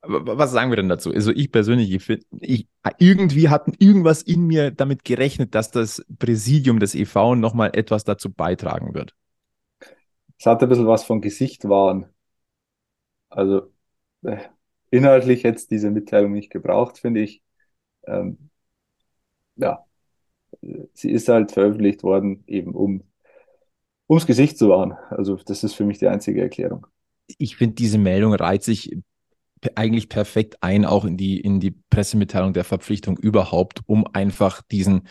[0.04, 1.12] Was sagen wir denn dazu?
[1.12, 2.68] Also ich persönlich, ich, ich,
[2.98, 8.30] irgendwie hat irgendwas in mir damit gerechnet, dass das Präsidium des EV nochmal etwas dazu
[8.30, 9.14] beitragen wird.
[10.38, 12.06] Es hat ein bisschen was von Gesicht wahren.
[13.30, 13.72] Also
[14.24, 14.38] äh,
[14.90, 17.42] inhaltlich hätte es diese Mitteilung nicht gebraucht, finde ich.
[18.08, 18.50] Ähm,
[19.56, 19.84] ja,
[20.92, 23.04] sie ist halt veröffentlicht worden, eben um
[24.08, 24.92] ums Gesicht zu wahren.
[25.10, 26.86] Also das ist für mich die einzige Erklärung.
[27.38, 28.96] Ich finde, diese Meldung reiht sich
[29.74, 35.08] eigentlich perfekt ein, auch in die, in die Pressemitteilung der Verpflichtung überhaupt, um einfach diesen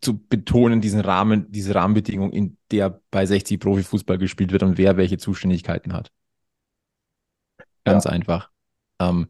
[0.00, 4.96] zu betonen, diesen Rahmen, diese Rahmenbedingung, in der bei 60 Profifußball gespielt wird und wer
[4.96, 6.10] welche Zuständigkeiten hat.
[7.84, 8.10] Ganz ja.
[8.10, 8.50] einfach.
[8.98, 9.28] Ähm,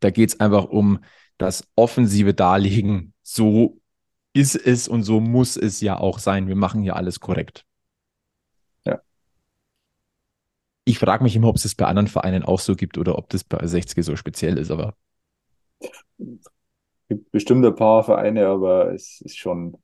[0.00, 1.00] da geht es einfach um
[1.38, 3.14] das offensive Darlegen.
[3.28, 3.80] So
[4.34, 6.46] ist es und so muss es ja auch sein.
[6.46, 7.66] Wir machen hier alles korrekt.
[10.88, 13.28] Ich frage mich immer, ob es das bei anderen Vereinen auch so gibt oder ob
[13.30, 14.94] das bei 60 so speziell ist, aber.
[16.20, 16.48] Es
[17.08, 19.76] gibt bestimmt ein paar Vereine, aber es ist schon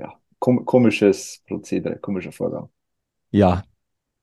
[0.00, 2.68] ja, kom komisches Prozedere, komischer Vorgang.
[3.30, 3.62] Ja,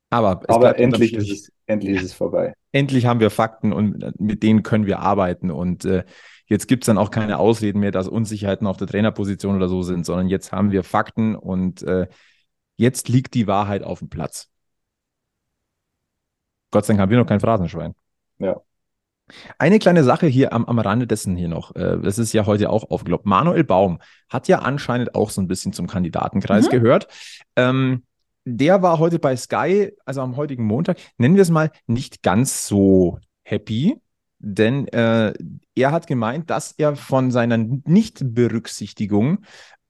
[0.10, 2.54] aber, aber endlich, ist es, endlich ist es vorbei.
[2.74, 5.50] Endlich haben wir Fakten und mit denen können wir arbeiten.
[5.50, 6.04] Und äh,
[6.48, 9.82] jetzt gibt es dann auch keine Ausreden mehr, dass Unsicherheiten auf der Trainerposition oder so
[9.82, 12.08] sind, sondern jetzt haben wir Fakten und äh,
[12.78, 14.50] jetzt liegt die Wahrheit auf dem Platz.
[16.72, 17.94] Gott sei Dank haben wir noch kein Phrasenschwein.
[18.40, 18.62] Ja.
[19.58, 21.76] Eine kleine Sache hier am, am Rande dessen hier noch.
[21.76, 23.26] Äh, das ist ja heute auch aufgeglaubt.
[23.26, 26.72] Manuel Baum hat ja anscheinend auch so ein bisschen zum Kandidatenkreis mhm.
[26.72, 27.08] gehört.
[27.56, 28.04] Ähm,
[28.46, 32.68] der war heute bei Sky, also am heutigen Montag, nennen wir es mal, nicht ganz
[32.68, 34.00] so happy.
[34.48, 35.34] Denn äh,
[35.74, 39.40] er hat gemeint, dass er von seiner Nichtberücksichtigung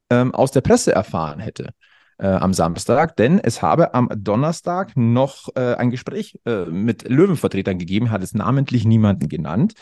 [0.10, 1.74] ähm, aus der Presse erfahren hätte
[2.20, 7.78] äh, am Samstag, denn es habe am Donnerstag noch äh, ein Gespräch äh, mit Löwenvertretern
[7.78, 9.74] gegeben, hat es namentlich niemanden genannt.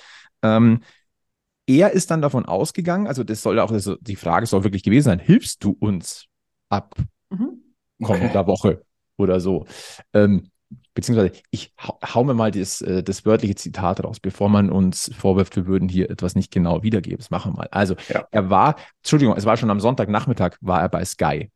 [0.41, 0.81] Ähm,
[1.67, 5.05] er ist dann davon ausgegangen, also das soll auch, also die Frage soll wirklich gewesen
[5.05, 6.25] sein, hilfst du uns
[6.69, 6.95] ab
[7.29, 7.61] mhm.
[8.01, 8.81] kommender Woche
[9.17, 9.67] oder so?
[10.13, 10.49] Ähm,
[10.93, 11.73] beziehungsweise ich
[12.13, 15.89] hau, mir mal das, äh, das wörtliche Zitat raus, bevor man uns vorwirft, wir würden
[15.89, 17.17] hier etwas nicht genau wiedergeben.
[17.17, 17.67] Das machen wir mal.
[17.71, 18.25] Also ja.
[18.31, 21.49] er war, Entschuldigung, es war schon am Sonntagnachmittag, war er bei Sky.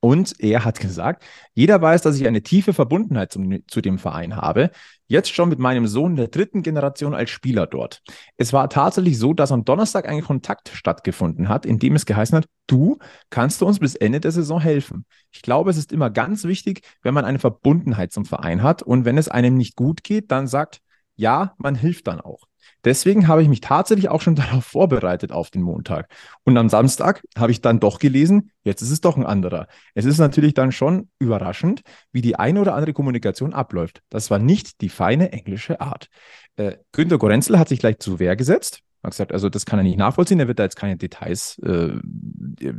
[0.00, 4.34] Und er hat gesagt, jeder weiß, dass ich eine tiefe Verbundenheit zum, zu dem Verein
[4.34, 4.70] habe.
[5.06, 8.02] Jetzt schon mit meinem Sohn der dritten Generation als Spieler dort.
[8.38, 12.38] Es war tatsächlich so, dass am Donnerstag ein Kontakt stattgefunden hat, in dem es geheißen
[12.38, 12.98] hat, du
[13.28, 15.04] kannst du uns bis Ende der Saison helfen.
[15.32, 19.04] Ich glaube, es ist immer ganz wichtig, wenn man eine Verbundenheit zum Verein hat und
[19.04, 20.80] wenn es einem nicht gut geht, dann sagt,
[21.16, 22.49] ja, man hilft dann auch.
[22.84, 26.08] Deswegen habe ich mich tatsächlich auch schon darauf vorbereitet auf den Montag.
[26.44, 29.66] Und am Samstag habe ich dann doch gelesen, jetzt ist es doch ein anderer.
[29.94, 34.02] Es ist natürlich dann schon überraschend, wie die eine oder andere Kommunikation abläuft.
[34.08, 36.08] Das war nicht die feine englische Art.
[36.56, 38.80] Äh, Günter Gorenzel hat sich gleich zu Wehr gesetzt.
[39.02, 41.58] Er hat gesagt, also das kann er nicht nachvollziehen, er wird da jetzt keine Details
[41.60, 41.94] äh,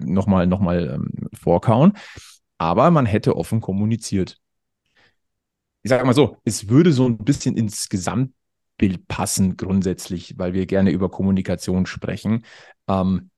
[0.05, 1.93] nochmal noch mal, ähm, vorkauen.
[2.59, 4.37] Aber man hätte offen kommuniziert.
[5.83, 8.33] Ich sage mal so, es würde so ein bisschen ins Gesamt
[8.81, 12.43] Bild passen grundsätzlich, weil wir gerne über Kommunikation sprechen.
[12.87, 13.29] Ähm,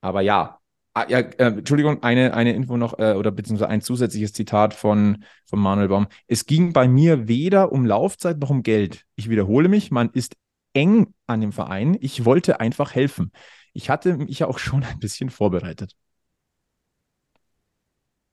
[0.00, 0.60] aber ja,
[0.94, 5.24] ah, ja äh, Entschuldigung, eine, eine Info noch äh, oder beziehungsweise ein zusätzliches Zitat von,
[5.46, 6.06] von Manuel Baum.
[6.28, 9.04] Es ging bei mir weder um Laufzeit noch um Geld.
[9.16, 10.36] Ich wiederhole mich, man ist
[10.74, 11.96] eng an dem Verein.
[12.00, 13.32] Ich wollte einfach helfen.
[13.72, 15.96] Ich hatte mich ja auch schon ein bisschen vorbereitet.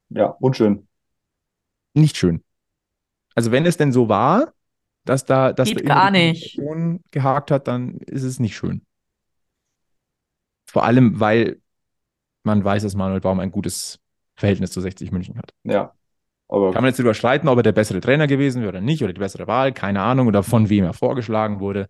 [0.09, 0.87] Ja, unschön.
[1.95, 2.43] Nicht schön.
[3.33, 4.53] Also wenn es denn so war,
[5.05, 6.59] dass da, dass Geht da gar nicht.
[7.11, 8.85] gehakt hat, dann ist es nicht schön.
[10.65, 11.59] Vor allem, weil
[12.43, 13.99] man weiß, dass Manuel Baum ein gutes
[14.35, 15.53] Verhältnis zu 60 München hat.
[15.63, 15.93] Ja.
[16.47, 19.13] Aber Kann man jetzt überschreiten, ob er der bessere Trainer gewesen wäre oder nicht, oder
[19.13, 21.87] die bessere Wahl, keine Ahnung, oder von wem er vorgeschlagen wurde.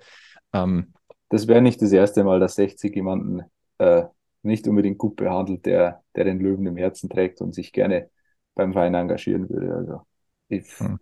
[0.53, 0.93] Ähm,
[1.29, 3.41] das wäre nicht das erste Mal, dass 60 jemanden
[3.79, 4.03] äh,
[4.43, 8.09] nicht unbedingt gut behandelt, der, der den Löwen im Herzen trägt und sich gerne
[8.53, 9.73] beim Verein engagieren würde.
[9.73, 10.01] Also
[10.49, 10.99] ich, hm.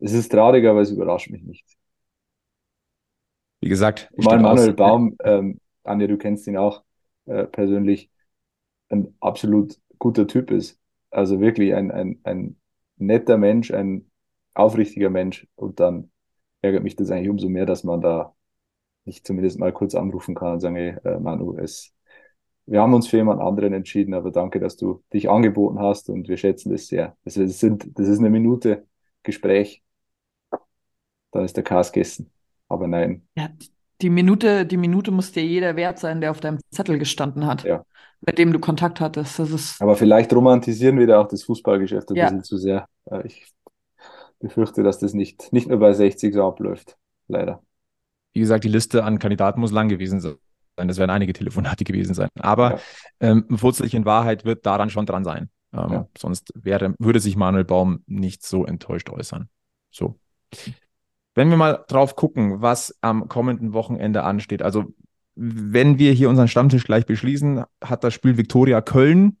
[0.00, 1.66] Es ist traurig, aber es überrascht mich nicht.
[3.60, 6.84] Wie gesagt, ich Mal Manuel aus, Baum, ähm, Anja, du kennst ihn auch
[7.26, 8.10] äh, persönlich,
[8.88, 10.78] ein absolut guter Typ ist.
[11.10, 12.56] Also wirklich ein, ein, ein
[12.96, 14.10] netter Mensch, ein
[14.54, 15.46] aufrichtiger Mensch.
[15.56, 16.10] Und dann
[16.62, 18.34] ärgert mich das eigentlich umso mehr, dass man da
[19.04, 21.94] nicht zumindest mal kurz anrufen kann und sagen, hey, äh, Manu, es,
[22.66, 26.28] wir haben uns für jemand anderen entschieden, aber danke, dass du dich angeboten hast und
[26.28, 27.16] wir schätzen das sehr.
[27.24, 28.86] Das, sind, das ist eine Minute
[29.22, 29.82] Gespräch
[31.32, 32.30] dann ist der Chaos gegessen.
[32.68, 33.26] Aber nein.
[33.36, 33.48] Ja,
[34.00, 37.64] die Minute, die Minute muss dir jeder wert sein, der auf deinem Zettel gestanden hat,
[37.64, 37.84] ja.
[38.20, 39.38] mit dem du Kontakt hattest.
[39.38, 42.24] Das ist Aber vielleicht romantisieren wir da auch das Fußballgeschäft ein ja.
[42.24, 42.86] bisschen zu sehr.
[43.24, 43.52] Ich,
[44.40, 46.96] befürchte, dass das nicht, nicht nur bei 60 so abläuft.
[47.26, 47.62] Leider.
[48.32, 50.36] Wie gesagt, die Liste an Kandidaten muss lang gewesen sein.
[50.76, 52.28] Das werden einige Telefonate gewesen sein.
[52.38, 52.80] Aber Ja.
[53.20, 55.50] ähm, Wurzel in Wahrheit wird daran schon dran sein.
[55.72, 56.08] Ähm, Ja.
[56.16, 59.48] Sonst wäre, würde sich Manuel Baum nicht so enttäuscht äußern.
[59.90, 60.18] So.
[61.38, 64.60] Wenn wir mal drauf gucken, was am kommenden Wochenende ansteht.
[64.60, 64.86] Also,
[65.36, 69.36] wenn wir hier unseren Stammtisch gleich beschließen, hat das Spiel Viktoria Köln,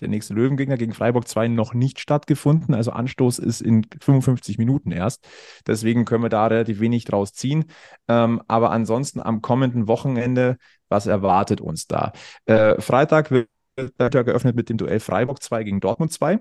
[0.00, 2.74] der nächste Löwengegner gegen Freiburg 2, noch nicht stattgefunden.
[2.74, 5.28] Also Anstoß ist in 55 Minuten erst.
[5.66, 7.66] Deswegen können wir da relativ wenig draus ziehen.
[8.08, 10.56] Ähm, aber ansonsten am kommenden Wochenende,
[10.88, 12.12] was erwartet uns da?
[12.46, 16.38] Äh, Freitag wird der Tag geöffnet mit dem Duell Freiburg 2 gegen Dortmund 2.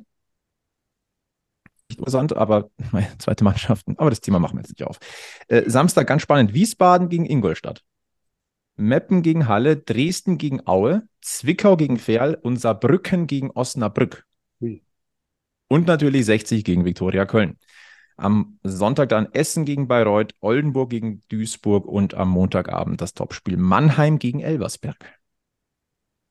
[1.94, 3.96] Nicht interessant, aber naja, zweite Mannschaften.
[3.98, 5.00] Aber das Thema machen wir jetzt nicht auf.
[5.48, 7.84] Äh, Samstag ganz spannend: Wiesbaden gegen Ingolstadt.
[8.76, 14.26] Meppen gegen Halle, Dresden gegen Aue, Zwickau gegen Ferl und Saarbrücken gegen Osnabrück.
[14.62, 14.82] Ui.
[15.68, 17.60] Und natürlich 60 gegen Viktoria Köln.
[18.18, 24.18] Am Sonntag dann Essen gegen Bayreuth, Oldenburg gegen Duisburg und am Montagabend das Topspiel Mannheim
[24.18, 25.20] gegen Elversberg.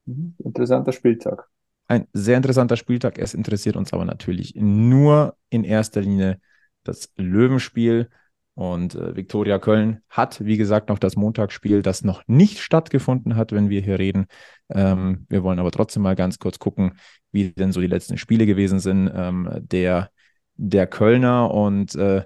[0.07, 0.35] Mhm.
[0.39, 1.49] Interessanter Spieltag.
[1.93, 3.19] Ein sehr interessanter Spieltag.
[3.19, 6.41] Es interessiert uns aber natürlich nur in erster Linie
[6.85, 8.09] das Löwenspiel.
[8.55, 13.53] Und äh, Viktoria Köln hat, wie gesagt, noch das Montagsspiel, das noch nicht stattgefunden hat,
[13.53, 14.25] wenn wir hier reden.
[14.71, 16.95] Ähm, wir wollen aber trotzdem mal ganz kurz gucken,
[17.31, 19.13] wie denn so die letzten Spiele gewesen sind.
[19.15, 20.09] Ähm, der,
[20.55, 22.25] der Kölner und äh,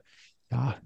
[0.52, 0.76] ja,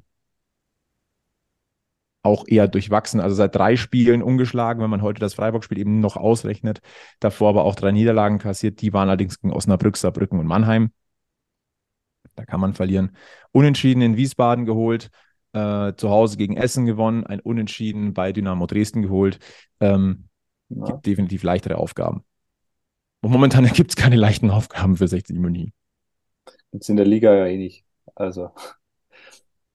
[2.23, 3.21] auch eher durchwachsen.
[3.21, 6.81] Also seit drei Spielen ungeschlagen, wenn man heute das Freiburg-Spiel eben noch ausrechnet.
[7.19, 8.81] Davor aber auch drei Niederlagen kassiert.
[8.83, 10.91] Die waren allerdings gegen Osnabrück, Saarbrücken und Mannheim.
[12.37, 13.17] Da kann man verlieren.
[13.53, 15.11] Unentschieden in Wiesbaden geholt.
[15.53, 17.27] Äh, zu Hause gegen Essen gewonnen.
[17.27, 19.39] Ein Unentschieden bei Dynamo Dresden geholt.
[19.81, 20.29] Ähm,
[20.69, 20.87] Ja.
[20.87, 22.25] gibt definitiv leichtere Aufgaben.
[23.23, 25.73] Und momentan gibt es keine leichten Aufgaben für 60 München.
[26.73, 27.85] Gibt's in der Liga ja eh nicht.
[28.15, 28.51] Also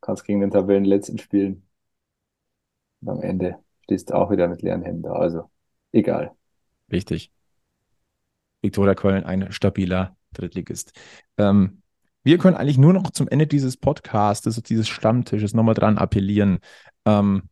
[0.02, 1.65] kannst gegen den Tabellenletzten spielen.
[3.06, 5.14] Und am Ende stehst du auch wieder mit leeren Händen da.
[5.14, 5.50] Also
[5.92, 6.32] egal.
[6.92, 7.32] Richtig.
[8.62, 10.92] Viktoria Köln, ein stabiler Drittligist.
[11.38, 11.82] Ähm,
[12.24, 16.58] wir können eigentlich nur noch zum Ende dieses Podcasts, dieses Stammtisches nochmal dran appellieren.
[17.06, 17.44] Ähm,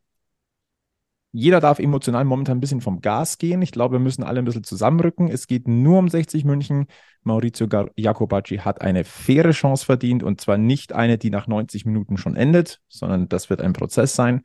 [1.32, 3.62] jeder darf emotional momentan ein bisschen vom Gas gehen.
[3.62, 5.30] Ich glaube, wir müssen alle ein bisschen zusammenrücken.
[5.30, 6.86] Es geht nur um 60 München.
[7.24, 12.18] Maurizio Jacobacci hat eine faire Chance verdient und zwar nicht eine, die nach 90 Minuten
[12.18, 14.42] schon endet, sondern das wird ein Prozess sein.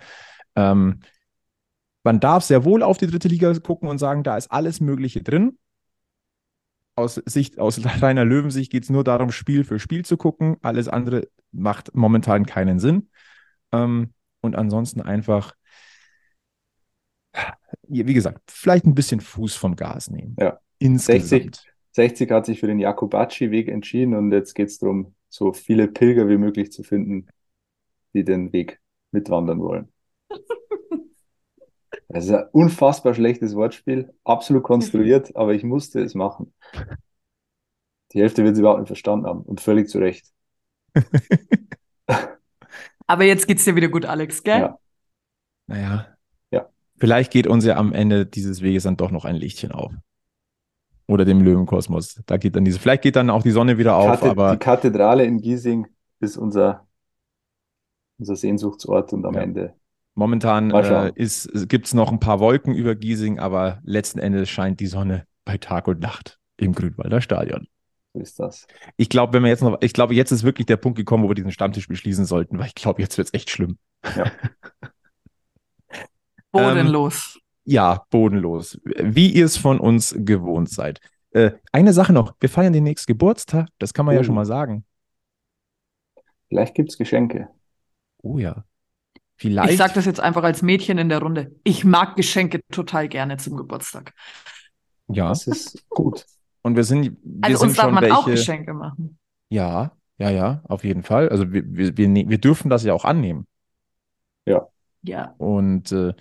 [0.57, 1.01] Ähm,
[2.05, 5.23] man darf sehr wohl auf die dritte Liga gucken und sagen, da ist alles Mögliche
[5.23, 5.59] drin.
[6.97, 10.57] Aus Sicht, aus reiner Löwensicht geht es nur darum, Spiel für Spiel zu gucken.
[10.63, 13.11] Alles andere macht momentan keinen Sinn.
[13.73, 15.55] Ähm, und ansonsten einfach,
[17.83, 20.37] wie gesagt, vielleicht ein bisschen Fuß vom Gas nehmen.
[20.39, 20.59] Ja.
[20.79, 21.65] Insgesamt.
[21.93, 26.29] 60 hat sich für den Jakobacci-Weg entschieden und jetzt geht es darum, so viele Pilger
[26.29, 27.27] wie möglich zu finden,
[28.15, 28.81] die den Weg
[29.11, 29.89] mitwandern wollen.
[32.11, 36.55] Das ist ein unfassbar schlechtes Wortspiel, absolut konstruiert, aber ich musste es machen.
[38.13, 40.27] Die Hälfte wird es überhaupt nicht verstanden haben und völlig zu Recht.
[43.07, 44.61] Aber jetzt geht's dir wieder gut, Alex, gell?
[44.61, 44.79] Ja.
[45.67, 46.07] Naja.
[46.51, 46.69] Ja.
[46.99, 49.93] Vielleicht geht uns ja am Ende dieses Weges dann doch noch ein Lichtchen auf.
[51.07, 52.23] Oder dem Löwenkosmos.
[52.27, 54.59] Da geht dann diese, vielleicht geht dann auch die Sonne wieder auf, Kathe- aber die
[54.59, 55.87] Kathedrale in Giesing
[56.21, 56.87] ist unser,
[58.19, 59.41] unser Sehnsuchtsort und am Ja.
[59.41, 59.75] Ende
[60.19, 61.13] momentan äh,
[61.67, 65.57] gibt es noch ein paar Wolken über Giesing, aber letzten Endes scheint die Sonne bei
[65.59, 67.67] Tag und Nacht im Grünwalder Stadion.
[68.13, 68.67] so ist das.
[68.97, 71.29] Ich glaube, wenn wir jetzt noch, ich glaube, jetzt ist wirklich der Punkt gekommen, wo
[71.29, 73.79] wir diesen Stammtisch beschließen sollten, weil ich glaube, jetzt wird es echt schlimm.
[76.53, 77.39] Bodenlos.
[77.65, 78.81] Ja, bodenlos.
[78.85, 81.01] Wie ihr es von uns gewohnt seid.
[81.33, 84.25] Äh, eine Sache noch, wir feiern den nächsten Geburtstag, das kann man ja Oh.
[84.25, 84.85] schon mal sagen.
[86.49, 87.49] Vielleicht gibt's Geschenke.
[88.23, 88.65] Oh ja.
[89.39, 89.71] Vielleicht.
[89.73, 91.53] ich sag das jetzt einfach als Mädchen in der Runde.
[91.65, 94.13] Ich mag Geschenke total gerne zum Geburtstag.
[95.09, 95.29] ja.
[95.29, 96.27] Das ist gut.
[96.63, 98.17] Und wir sind, wir Also sind uns darf schon man welche.
[98.17, 99.19] auch Geschenke machen.
[99.49, 101.29] Ja, ja, ja, auf jeden Fall.
[101.29, 103.47] Also wir, wir, wir, ne- wir dürfen das ja auch annehmen.
[105.03, 105.35] Ja.
[105.39, 106.13] Und äh,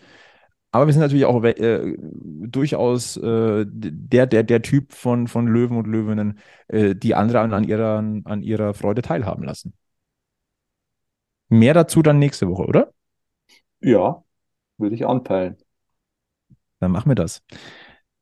[0.71, 5.75] aber wir sind natürlich auch äh, durchaus äh, der, der, der Typ von, von Löwen
[5.77, 6.37] und Löwinnen,
[6.67, 9.73] äh, die andere an, an, ihrer, an ihrer Freude teilhaben lassen.
[11.49, 12.93] Mehr dazu dann nächste Woche, oder?
[13.81, 14.23] Ja,
[14.77, 15.57] würde ich anpeilen.
[16.79, 17.41] Dann machen wir das.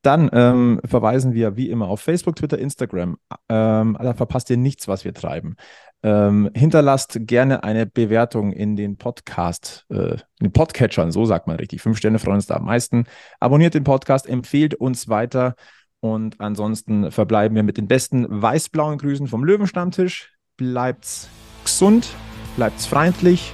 [0.02, 3.18] Dann ähm, verweisen wir wie immer auf Facebook, Twitter, Instagram.
[3.48, 5.56] Ähm, da verpasst ihr nichts, was wir treiben.
[6.02, 11.56] Ähm, hinterlasst gerne eine Bewertung in den Podcast, äh, in den Podcatchern, so sagt man
[11.56, 11.82] richtig.
[11.82, 13.06] Fünf Sterne freuen uns da am meisten.
[13.40, 15.56] Abonniert den Podcast, empfehlt uns weiter
[16.00, 20.34] und ansonsten verbleiben wir mit den besten weiß-blauen Grüßen vom Löwenstammtisch.
[20.56, 21.28] Bleibt's
[21.64, 22.14] gesund
[22.56, 23.52] bleibt's freundlich,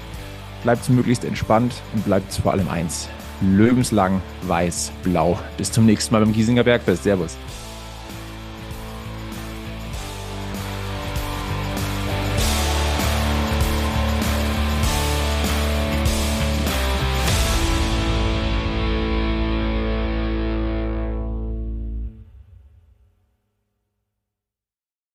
[0.63, 3.09] bleibt's möglichst entspannt und bleibt's vor allem eins.
[3.41, 5.39] Löwenslang, weiß, blau.
[5.57, 7.03] Bis zum nächsten Mal beim Giesinger Bergfest.
[7.03, 7.37] Servus.